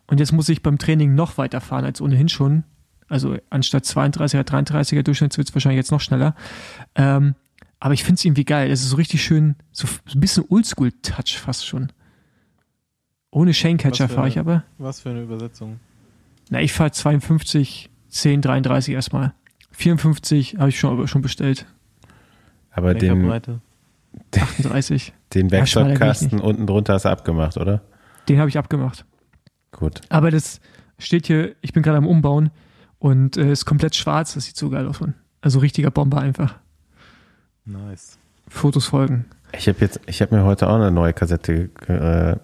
[0.06, 2.64] Und jetzt muss ich beim Training noch weiter fahren als ohnehin schon.
[3.08, 6.34] Also anstatt 32er, 33er Durchschnitt wird es wahrscheinlich jetzt noch schneller.
[6.94, 7.34] Ähm,
[7.80, 8.70] aber ich finde es irgendwie geil.
[8.70, 11.92] Es ist so richtig schön, so ein bisschen Oldschool-Touch fast schon.
[13.30, 14.64] Ohne Shanecatcher fahre ich aber.
[14.78, 15.80] Was für eine Übersetzung?
[16.50, 19.34] Na, ich fahre 52, 10, 33 erstmal.
[19.72, 21.66] 54 habe ich schon, schon bestellt.
[22.70, 23.30] Aber den,
[24.32, 25.12] 38.
[25.32, 27.82] Den Werkzeugkasten unten drunter hast du abgemacht, oder?
[28.28, 29.04] Den habe ich abgemacht.
[29.72, 30.00] Gut.
[30.08, 30.60] Aber das
[30.98, 32.50] steht hier, ich bin gerade am Umbauen
[32.98, 34.34] und äh, ist komplett schwarz.
[34.34, 35.00] Das sieht so geil aus.
[35.40, 36.56] Also richtiger Bomber einfach.
[37.64, 38.18] Nice.
[38.48, 39.26] Fotos folgen.
[39.56, 42.36] Ich habe jetzt, ich habe mir heute auch eine neue Kassette äh,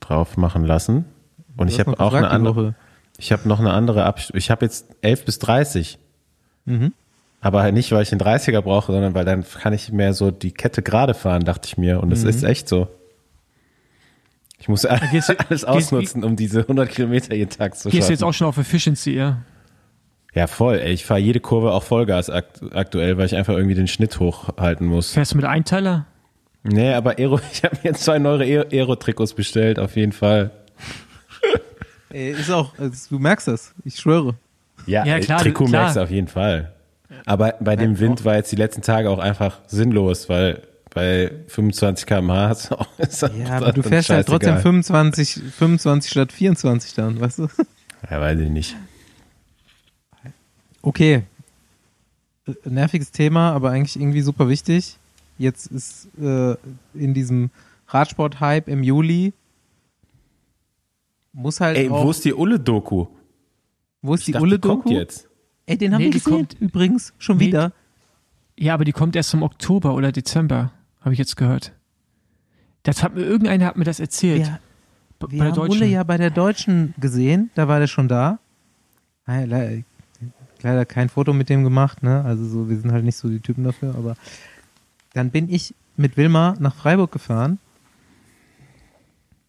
[0.00, 1.04] drauf machen lassen.
[1.56, 2.74] Und ich habe auch eine andere.
[3.18, 5.98] Ich habe noch eine andere Abst Ich habe jetzt 11 bis 30.
[6.66, 6.92] Mhm.
[7.40, 10.52] Aber nicht, weil ich den 30er brauche, sondern weil dann kann ich mehr so die
[10.52, 12.00] Kette gerade fahren, dachte ich mir.
[12.02, 12.30] Und das mhm.
[12.30, 12.88] ist echt so.
[14.58, 17.96] Ich muss alles, alles ausnutzen, um diese 100 Kilometer jeden Tag zu schaffen.
[17.96, 19.38] Gehst du jetzt auch schon auf Efficiency, ja?
[20.34, 20.78] Ja, voll.
[20.78, 24.18] Ey, ich fahre jede Kurve auch Vollgas akt aktuell, weil ich einfach irgendwie den Schnitt
[24.20, 25.12] hochhalten muss.
[25.12, 26.06] Fährst du mit Einteiler?
[26.64, 30.50] Nee, aber Aero, ich habe mir jetzt zwei neue Aero-Trikots bestellt, auf jeden Fall.
[32.10, 34.34] Ey, ist auch, du merkst das, ich schwöre.
[34.86, 35.82] Ja, ja klar, Trikot klar.
[35.82, 36.72] merkst du auf jeden Fall.
[37.26, 40.62] Aber bei dem Wind war jetzt die letzten Tage auch einfach sinnlos, weil
[40.98, 42.98] bei 25 km/h ist auch.
[42.98, 47.48] Ist ja, aber du fährst halt trotzdem 25, 25 statt 24 dann, weißt du?
[48.10, 48.76] Ja, weiß ich nicht.
[50.82, 51.22] Okay.
[52.64, 54.98] Nerviges Thema, aber eigentlich irgendwie super wichtig.
[55.36, 56.56] Jetzt ist äh,
[56.94, 57.50] in diesem
[57.88, 59.32] Radsport-Hype im Juli
[61.32, 61.76] muss halt.
[61.76, 63.06] Ey, auch, wo ist die Ulle-Doku?
[64.02, 64.90] Wo ist ich die Ulle-Doku?
[64.90, 65.28] jetzt.
[65.66, 67.72] Ey, den haben nee, wir gesehen, kommt, übrigens, schon nee, wieder.
[68.56, 71.72] Ja, aber die kommt erst im Oktober oder Dezember, habe ich jetzt gehört.
[72.82, 74.46] Das hat mir, irgendeiner hat mir das erzählt.
[74.46, 74.58] Ja,
[75.28, 78.38] wir haben Ulle ja bei der Deutschen gesehen, da war der schon da.
[79.26, 82.24] Leider kein Foto mit dem gemacht, ne?
[82.24, 84.16] Also so, wir sind halt nicht so die Typen dafür, aber
[85.12, 87.58] dann bin ich mit Wilma nach Freiburg gefahren.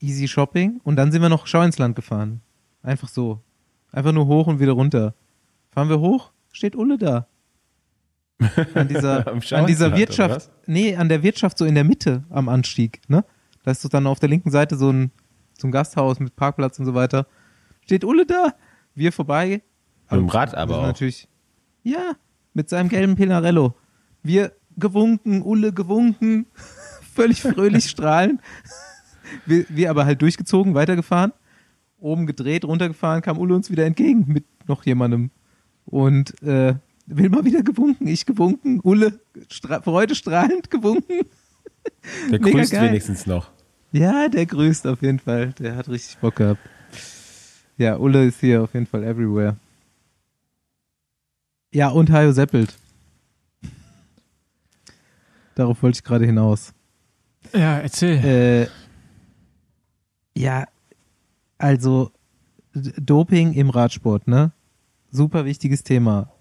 [0.02, 2.42] Easy Shopping und dann sind wir noch Schau ins Land gefahren.
[2.84, 3.42] Einfach so.
[3.92, 5.14] Einfach nur hoch und wieder runter.
[5.72, 7.28] Fahren wir hoch, steht Ulle da.
[8.74, 13.02] An dieser, an dieser Wirtschaft, nee, an der Wirtschaft so in der Mitte am Anstieg,
[13.08, 13.26] ne?
[13.64, 15.12] Da ist so dann auf der linken Seite so ein,
[15.58, 17.28] so ein Gasthaus mit Parkplatz und so weiter.
[17.84, 18.54] Steht Ulle da,
[18.96, 19.62] wir vorbei.
[20.10, 20.84] Mit dem Rad aber auch.
[20.84, 21.28] Natürlich,
[21.84, 22.14] ja,
[22.54, 23.76] mit seinem gelben Pinarello.
[24.24, 26.48] Wir gewunken, Ulle gewunken,
[27.14, 28.42] völlig fröhlich strahlen.
[29.46, 31.34] Wir, wir aber halt durchgezogen, weitergefahren,
[32.00, 35.32] oben gedreht, runtergefahren, kam Ulle uns wieder entgegen mit noch jemandem.
[35.86, 36.76] Und äh,
[37.10, 41.22] will mal wieder gewunken, ich gewunken, Ulle stra freudestrahlend gewunken.
[42.32, 42.90] Der grüßt geil.
[42.90, 43.52] wenigstens noch.
[43.92, 45.54] Ja, der grüßt auf jeden Fall.
[45.54, 46.62] Der hat richtig Bock gehabt.
[47.78, 49.58] Ja, Ulle ist hier auf jeden Fall everywhere.
[51.74, 52.76] Ja, und Hajo Seppelt.
[55.56, 56.74] Darauf wollte ich gerade hinaus.
[57.54, 58.24] Ja, erzähl.
[58.24, 58.68] Äh,
[60.40, 60.66] ja,
[61.58, 62.12] also
[62.74, 64.52] Doping im Radsport, ne?
[65.12, 66.32] Super wichtiges Thema.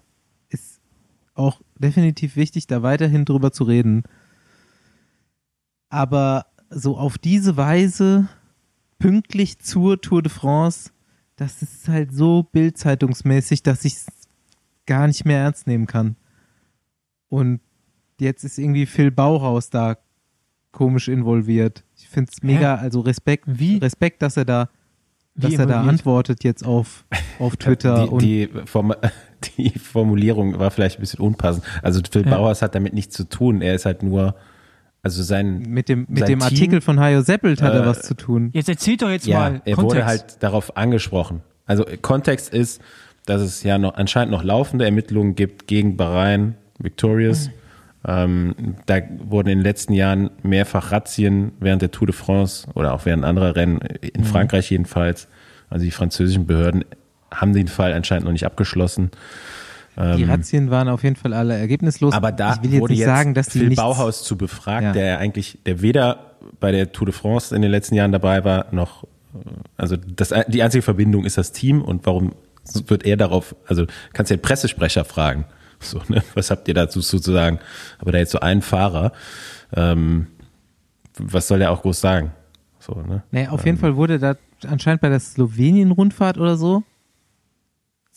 [1.39, 4.03] Auch definitiv wichtig, da weiterhin drüber zu reden.
[5.89, 8.27] Aber so auf diese Weise
[8.99, 10.91] pünktlich zur Tour de France,
[11.37, 14.07] das ist halt so bildzeitungsmäßig, dass ich es
[14.85, 16.17] gar nicht mehr ernst nehmen kann.
[17.29, 17.61] Und
[18.19, 19.97] jetzt ist irgendwie Phil Bauhaus da
[20.73, 21.85] komisch involviert.
[21.95, 22.81] Ich finde es mega, Hä?
[22.81, 23.77] also Respekt, Wie?
[23.77, 24.69] Respekt, dass er da,
[25.35, 27.05] dass er da antwortet jetzt auf,
[27.39, 28.03] auf Twitter.
[28.03, 28.93] die, und die, Form,
[29.57, 31.65] die Formulierung war vielleicht ein bisschen unpassend.
[31.81, 32.35] Also Phil ja.
[32.37, 33.61] Bauhaus hat damit nichts zu tun.
[33.61, 34.35] Er ist halt nur
[35.01, 38.01] also sein mit dem mit dem Team, Artikel von Hajo Seppelt hat äh, er was
[38.01, 38.49] zu tun.
[38.53, 39.61] Jetzt erzählt doch jetzt ja, mal.
[39.63, 39.83] Er Kontext.
[39.83, 41.41] wurde halt darauf angesprochen.
[41.65, 42.81] Also Kontext ist,
[43.25, 47.47] dass es ja noch anscheinend noch laufende Ermittlungen gibt gegen Bahrain Victorious.
[47.47, 47.53] Mhm.
[48.07, 52.93] Ähm, da wurden in den letzten Jahren mehrfach Razzien während der Tour de France oder
[52.93, 54.25] auch während anderer Rennen, in mhm.
[54.25, 55.27] Frankreich jedenfalls.
[55.69, 56.85] Also die französischen Behörden
[57.31, 59.11] haben den Fall anscheinend noch nicht abgeschlossen.
[59.99, 62.13] Die ähm, Razzien waren auf jeden Fall alle ergebnislos.
[62.13, 64.91] Aber da ich will jetzt wurde nicht jetzt sagen, dass Phil Bauhaus zu befragt, ja.
[64.93, 68.67] der eigentlich, der weder bei der Tour de France in den letzten Jahren dabei war,
[68.71, 69.05] noch,
[69.75, 72.33] also das, die einzige Verbindung ist das Team und warum
[72.87, 75.45] wird er darauf, also kannst du den Pressesprecher fragen,
[75.79, 77.59] so, ne, was habt ihr dazu zu sagen?
[77.99, 79.11] Aber da jetzt so ein Fahrer,
[79.75, 80.27] ähm,
[81.17, 82.31] was soll der auch groß sagen?
[82.79, 83.23] So, ne?
[83.31, 86.83] Naja, auf ähm, jeden Fall wurde da anscheinend bei der Slowenien-Rundfahrt oder so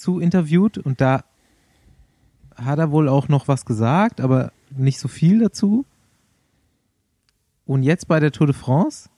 [0.02, 1.24] zu interviewt und da
[2.56, 5.86] hat er wohl auch noch was gesagt, aber nicht so viel dazu.
[7.64, 9.08] Und jetzt bei der Tour de France.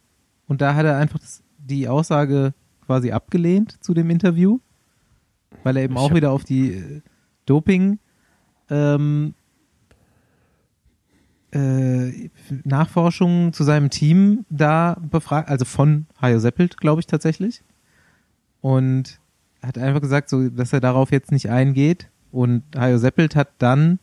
[0.47, 2.53] Und da hat er einfach das, die Aussage
[2.85, 4.61] quasi abgelehnt zu dem Interview,
[5.63, 7.01] weil er eben auch wieder auf die äh,
[7.47, 7.99] Doping
[8.69, 9.35] ähm,
[11.53, 12.29] äh,
[12.65, 17.63] Nachforschungen zu seinem Team da befragt, also von Hajo Seppelt, glaube ich tatsächlich.
[18.61, 19.19] Und
[19.67, 22.11] hat einfach gesagt, so, dass er darauf jetzt nicht eingeht.
[22.31, 23.99] Und Hajo Seppelt hat dann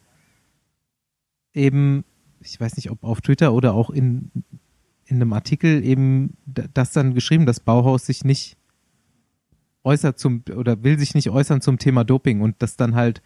[1.53, 2.03] eben,
[2.39, 4.31] ich weiß nicht, ob auf Twitter oder auch in,
[5.05, 8.57] in einem Artikel eben das dann geschrieben, dass Bauhaus sich nicht
[9.83, 13.21] äußert zum, oder will sich nicht äußern zum Thema Doping und das dann halt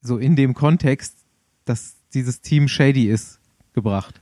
[0.00, 1.18] so in dem Kontext,
[1.64, 3.40] dass dieses Team shady ist,
[3.72, 4.20] gebracht.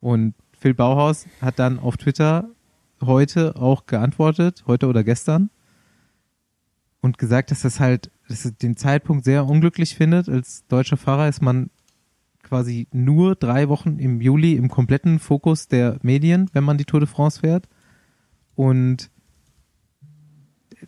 [0.00, 2.48] Und Phil Bauhaus hat dann auf Twitter
[3.00, 5.50] heute auch geantwortet, heute oder gestern,
[7.02, 10.28] und gesagt, dass das halt dass er den Zeitpunkt sehr unglücklich findet.
[10.28, 11.68] Als deutscher Fahrer ist man
[12.42, 17.00] quasi nur drei Wochen im Juli im kompletten Fokus der Medien, wenn man die Tour
[17.00, 17.68] de France fährt.
[18.54, 19.10] Und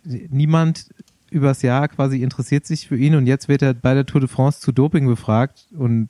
[0.03, 0.89] niemand
[1.29, 4.29] übers Jahr quasi interessiert sich für ihn und jetzt wird er bei der Tour de
[4.29, 6.09] France zu Doping befragt und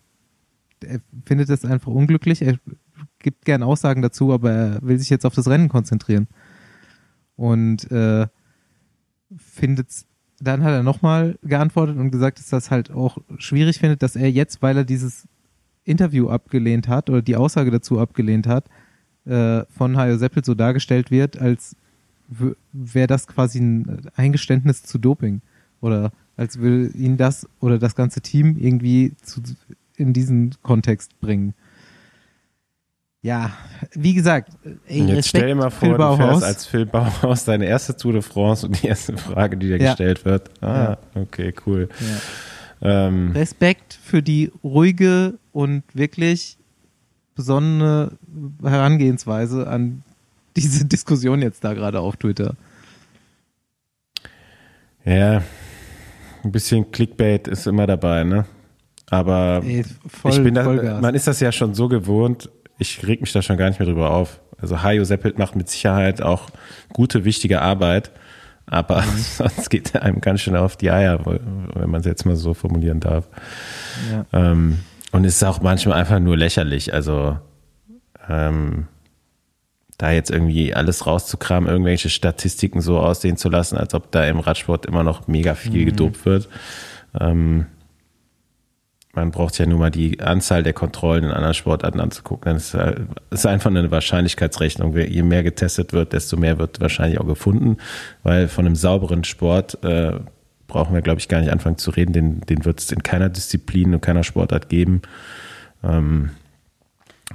[0.81, 2.41] er findet es einfach unglücklich.
[2.41, 2.59] Er
[3.19, 6.27] gibt gern Aussagen dazu, aber er will sich jetzt auf das Rennen konzentrieren.
[7.35, 8.27] Und äh,
[9.37, 10.05] findet
[10.39, 14.29] dann hat er nochmal geantwortet und gesagt, dass das halt auch schwierig findet, dass er
[14.29, 15.27] jetzt, weil er dieses
[15.83, 18.65] Interview abgelehnt hat oder die Aussage dazu abgelehnt hat,
[19.25, 21.75] äh, von Hajo Seppel so dargestellt wird, als
[22.73, 25.41] wäre das quasi ein Eingeständnis zu Doping.
[25.79, 29.41] Oder als will ihn das oder das ganze Team irgendwie zu,
[29.95, 31.53] in diesen Kontext bringen.
[33.25, 33.53] Ja,
[33.93, 34.51] wie gesagt,
[34.85, 37.97] ey, Jetzt Respekt, stell dir mal vor, Phil du fährst als Phil Bauhaus deine erste
[37.97, 39.87] Tour de France und die erste Frage, die dir ja.
[39.87, 40.51] gestellt wird.
[40.61, 41.21] Ah, ja.
[41.23, 41.89] okay, cool.
[42.81, 43.07] Ja.
[43.07, 43.31] Ähm.
[43.31, 46.59] Respekt für die ruhige und wirklich
[47.33, 48.11] besonnene
[48.61, 50.03] Herangehensweise an
[50.55, 52.53] diese Diskussion jetzt da gerade auf Twitter.
[55.03, 55.41] Ja,
[56.43, 58.45] ein bisschen Clickbait ist immer dabei, ne?
[59.09, 63.21] Aber Ey, voll, ich bin da, man ist das ja schon so gewohnt, ich reg
[63.21, 64.39] mich da schon gar nicht mehr drüber auf.
[64.57, 66.49] Also Hajo Seppelt macht mit Sicherheit auch
[66.93, 68.11] gute, wichtige Arbeit,
[68.65, 69.17] aber mhm.
[69.17, 72.53] sonst geht er einem ganz schön auf die Eier, wenn man es jetzt mal so
[72.53, 73.27] formulieren darf.
[74.11, 74.25] Ja.
[74.33, 74.79] Ähm,
[75.11, 76.93] und es ist auch manchmal einfach nur lächerlich.
[76.93, 77.37] Also
[78.29, 78.87] ähm,
[79.97, 84.39] da jetzt irgendwie alles rauszukramen, irgendwelche Statistiken so aussehen zu lassen, als ob da im
[84.39, 85.85] Radsport immer noch mega viel mhm.
[85.85, 86.49] gedopt wird.
[87.17, 87.67] Ähm,
[89.15, 92.53] man braucht ja nur mal die Anzahl der Kontrollen in anderen Sportarten anzugucken.
[92.53, 92.77] Das
[93.31, 94.95] ist einfach eine Wahrscheinlichkeitsrechnung.
[94.97, 97.77] Je mehr getestet wird, desto mehr wird wahrscheinlich auch gefunden,
[98.23, 100.19] weil von einem sauberen Sport äh,
[100.67, 102.11] brauchen wir, glaube ich, gar nicht anfangen zu reden.
[102.11, 105.01] Den, den wird es in keiner Disziplin und keiner Sportart geben.
[105.83, 106.31] Ähm,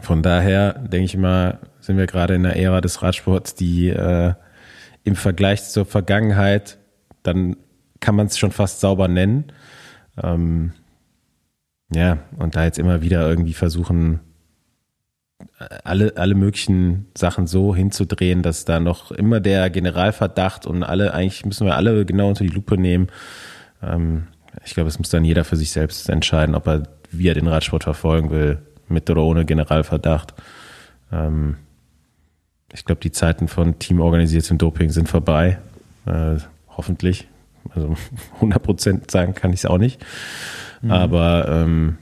[0.01, 4.35] von daher denke ich mal, sind wir gerade in der Ära des Radsports, die äh,
[5.05, 6.79] im Vergleich zur Vergangenheit,
[7.23, 7.57] dann
[8.01, 9.53] kann man es schon fast sauber nennen.
[10.23, 10.73] Ähm,
[11.95, 14.21] ja, und da jetzt immer wieder irgendwie versuchen,
[15.85, 21.45] alle, alle möglichen Sachen so hinzudrehen, dass da noch immer der Generalverdacht und alle, eigentlich
[21.45, 23.09] müssen wir alle genau unter die Lupe nehmen.
[23.83, 24.29] Ähm,
[24.65, 27.47] ich glaube, es muss dann jeder für sich selbst entscheiden, ob er, wie er den
[27.47, 30.35] Radsport verfolgen will, mit oder ohne Generalverdacht.
[31.13, 31.57] Ähm,
[32.73, 35.59] ich glaube, die Zeiten von teamorganisiertem Doping sind vorbei.
[36.07, 36.37] Äh,
[36.69, 37.29] hoffentlich.
[37.75, 37.95] Also
[38.35, 40.05] 100 Prozent sagen kann ich es auch nicht.
[40.83, 40.91] Mhm.
[40.91, 41.99] Aber ähm,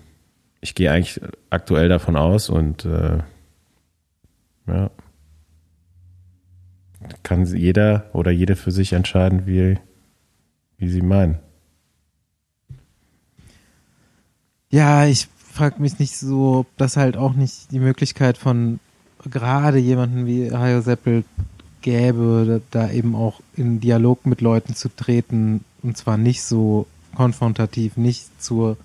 [0.60, 3.18] ich gehe eigentlich aktuell davon aus und äh,
[4.66, 4.90] ja,
[7.22, 9.78] kann jeder oder jede für sich entscheiden, wie,
[10.76, 11.38] wie sie meinen.
[14.70, 18.80] Ja, ich frage mich nicht so, ob das halt auch nicht die Möglichkeit von
[19.30, 21.24] gerade jemanden wie Hajo Seppel
[21.82, 27.96] gäbe, da eben auch in Dialog mit Leuten zu treten und zwar nicht so konfrontativ,
[27.96, 28.76] nicht zur,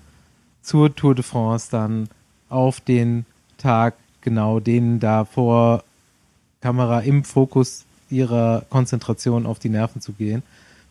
[0.62, 2.08] zur Tour de France dann
[2.48, 3.26] auf den
[3.58, 5.84] Tag genau denen da vor
[6.60, 10.42] Kamera im Fokus ihrer Konzentration auf die Nerven zu gehen.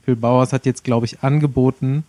[0.03, 2.03] Phil Bauers hat jetzt, glaube ich, angeboten,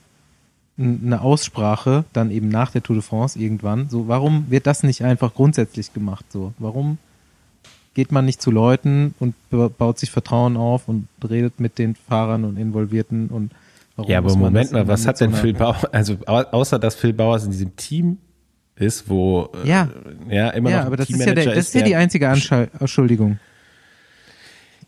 [0.77, 3.89] eine Aussprache, dann eben nach der Tour de France irgendwann.
[3.89, 6.25] So, warum wird das nicht einfach grundsätzlich gemacht?
[6.31, 6.99] So, warum
[7.95, 12.45] geht man nicht zu Leuten und baut sich Vertrauen auf und redet mit den Fahrern
[12.45, 13.53] und Involvierten und
[13.97, 17.45] warum Ja, aber Moment mal, was hat denn Phil Bauer, also außer dass Phil Bauers
[17.45, 18.19] in diesem Team
[18.77, 19.89] ist, wo äh, ja,
[20.29, 22.27] äh, ja immer ja, noch aber das ist ja, der, das ist ja die einzige
[22.27, 23.39] Entschuldigung.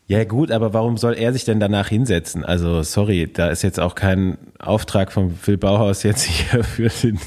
[0.09, 2.45] Ja gut, aber warum soll er sich denn danach hinsetzen?
[2.45, 7.19] Also sorry, da ist jetzt auch kein Auftrag von Phil Bauhaus jetzt hier für den,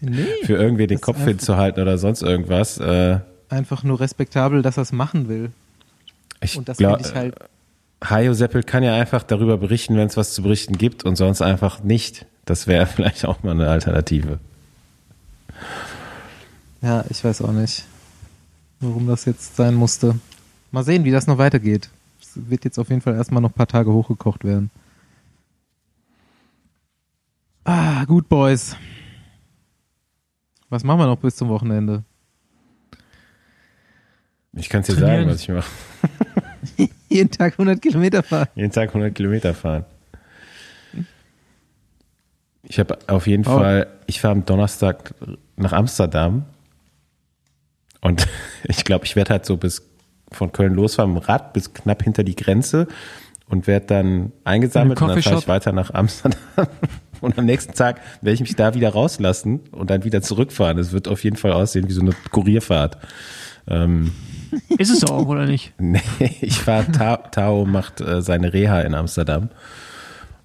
[0.00, 2.78] nee, für irgendwie den Kopf hinzuhalten oder sonst irgendwas.
[2.78, 5.52] Äh, einfach nur respektabel, dass er es machen will.
[6.40, 7.34] Ich und das finde ich halt.
[8.04, 11.40] Hajo Seppel kann ja einfach darüber berichten, wenn es was zu berichten gibt und sonst
[11.40, 12.26] einfach nicht.
[12.44, 14.38] Das wäre vielleicht auch mal eine Alternative.
[16.82, 17.84] Ja, ich weiß auch nicht,
[18.80, 20.18] warum das jetzt sein musste.
[20.70, 21.88] Mal sehen, wie das noch weitergeht.
[22.20, 24.70] Es wird jetzt auf jeden Fall erstmal noch ein paar Tage hochgekocht werden.
[27.64, 28.76] Ah, gut, Boys.
[30.68, 32.04] Was machen wir noch bis zum Wochenende?
[34.56, 35.70] Ich kann es dir sagen, was ich mache.
[37.08, 38.48] Jeden Tag 100 Kilometer fahren.
[38.54, 39.84] Jeden Tag 100 Kilometer fahren.
[42.62, 43.58] Ich habe auf jeden oh.
[43.58, 45.14] Fall, ich fahre am Donnerstag
[45.56, 46.46] nach Amsterdam
[48.00, 48.26] und
[48.64, 49.82] ich glaube, ich werde halt so bis
[50.32, 52.88] von Köln losfahren mit dem Rad bis knapp hinter die Grenze
[53.48, 56.38] und werde dann eingesammelt und dann fahre ich weiter nach Amsterdam.
[57.22, 60.76] Und am nächsten Tag werde ich mich da wieder rauslassen und dann wieder zurückfahren.
[60.78, 62.98] Es wird auf jeden Fall aussehen wie so eine Kurierfahrt.
[63.66, 64.12] Ähm,
[64.78, 65.72] ist es auch, oder nicht?
[65.78, 66.00] nee,
[66.40, 66.86] ich fahre,
[67.30, 69.50] Tao macht äh, seine Reha in Amsterdam.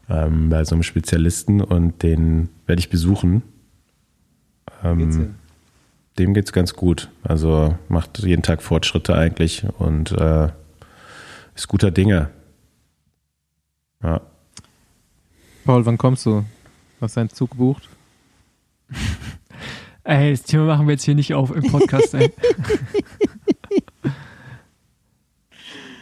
[0.09, 3.43] ähm, bei so einem Spezialisten und den werde ich besuchen.
[4.83, 5.35] Ähm,
[6.19, 7.09] dem geht's ganz gut.
[7.23, 10.49] Also macht jeden Tag Fortschritte eigentlich und äh,
[11.55, 12.29] ist guter Dinge.
[14.03, 14.21] Ja.
[15.65, 16.43] Paul, wann kommst du?
[16.99, 17.87] Hast du einen Zug gebucht?
[20.03, 22.31] ey, das Thema machen wir jetzt hier nicht auf im Podcast, ey.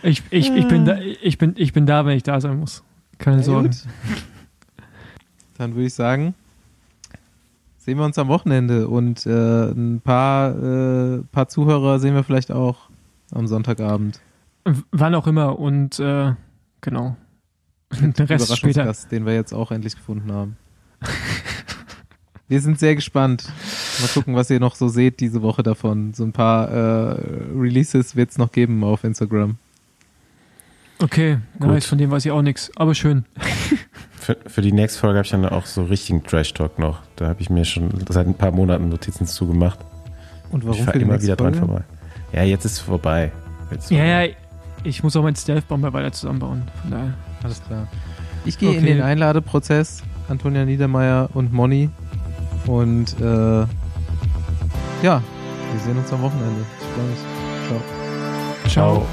[0.04, 2.84] ich, ich, ich, bin da, ich, bin, ich bin da, wenn ich da sein muss.
[3.18, 3.70] Keine Sorge.
[5.58, 6.36] Dann würde ich sagen,
[7.78, 12.52] sehen wir uns am Wochenende und äh, ein paar, äh, paar Zuhörer sehen wir vielleicht
[12.52, 12.90] auch
[13.32, 14.22] am Sonntagabend.
[14.92, 16.34] Wann auch immer und äh,
[16.82, 17.18] genau.
[18.00, 18.94] Den Rest später.
[19.12, 20.58] Den wir jetzt auch endlich gefunden haben.
[22.48, 23.52] wir sind sehr gespannt.
[24.00, 26.14] Mal gucken, was ihr noch so seht diese Woche davon.
[26.14, 27.18] So ein paar äh,
[27.56, 29.58] Releases wird es noch geben auf Instagram.
[31.02, 33.26] Okay, nice, von dem weiß ich auch nichts, aber schön.
[34.20, 37.00] Für, für die nächste Folge habe ich dann auch so richtigen Trash-Talk noch.
[37.16, 39.80] Da habe ich mir schon seit ein paar Monaten Notizen zugemacht.
[40.52, 41.58] Und warum ich fahre immer wieder Folge?
[41.58, 41.84] dran vorbei.
[42.34, 43.32] Ja, jetzt ist es vorbei.
[43.72, 44.28] Jetzt ja, vorbei.
[44.28, 44.36] ja,
[44.84, 46.64] ich muss auch meinen Stealth-Bomber weiter zusammenbauen.
[46.82, 47.14] Von daher.
[47.44, 47.88] Alles klar.
[48.46, 48.78] Ich gehe okay.
[48.80, 50.04] in den Einladeprozess.
[50.28, 51.90] Antonia Niedermeyer und Moni.
[52.68, 53.68] Und äh, ja,
[55.02, 56.66] wir sehen uns am Wochenende.
[56.80, 57.20] Ich freue mich.
[58.68, 59.04] Ciao.
[59.04, 59.06] Ciao.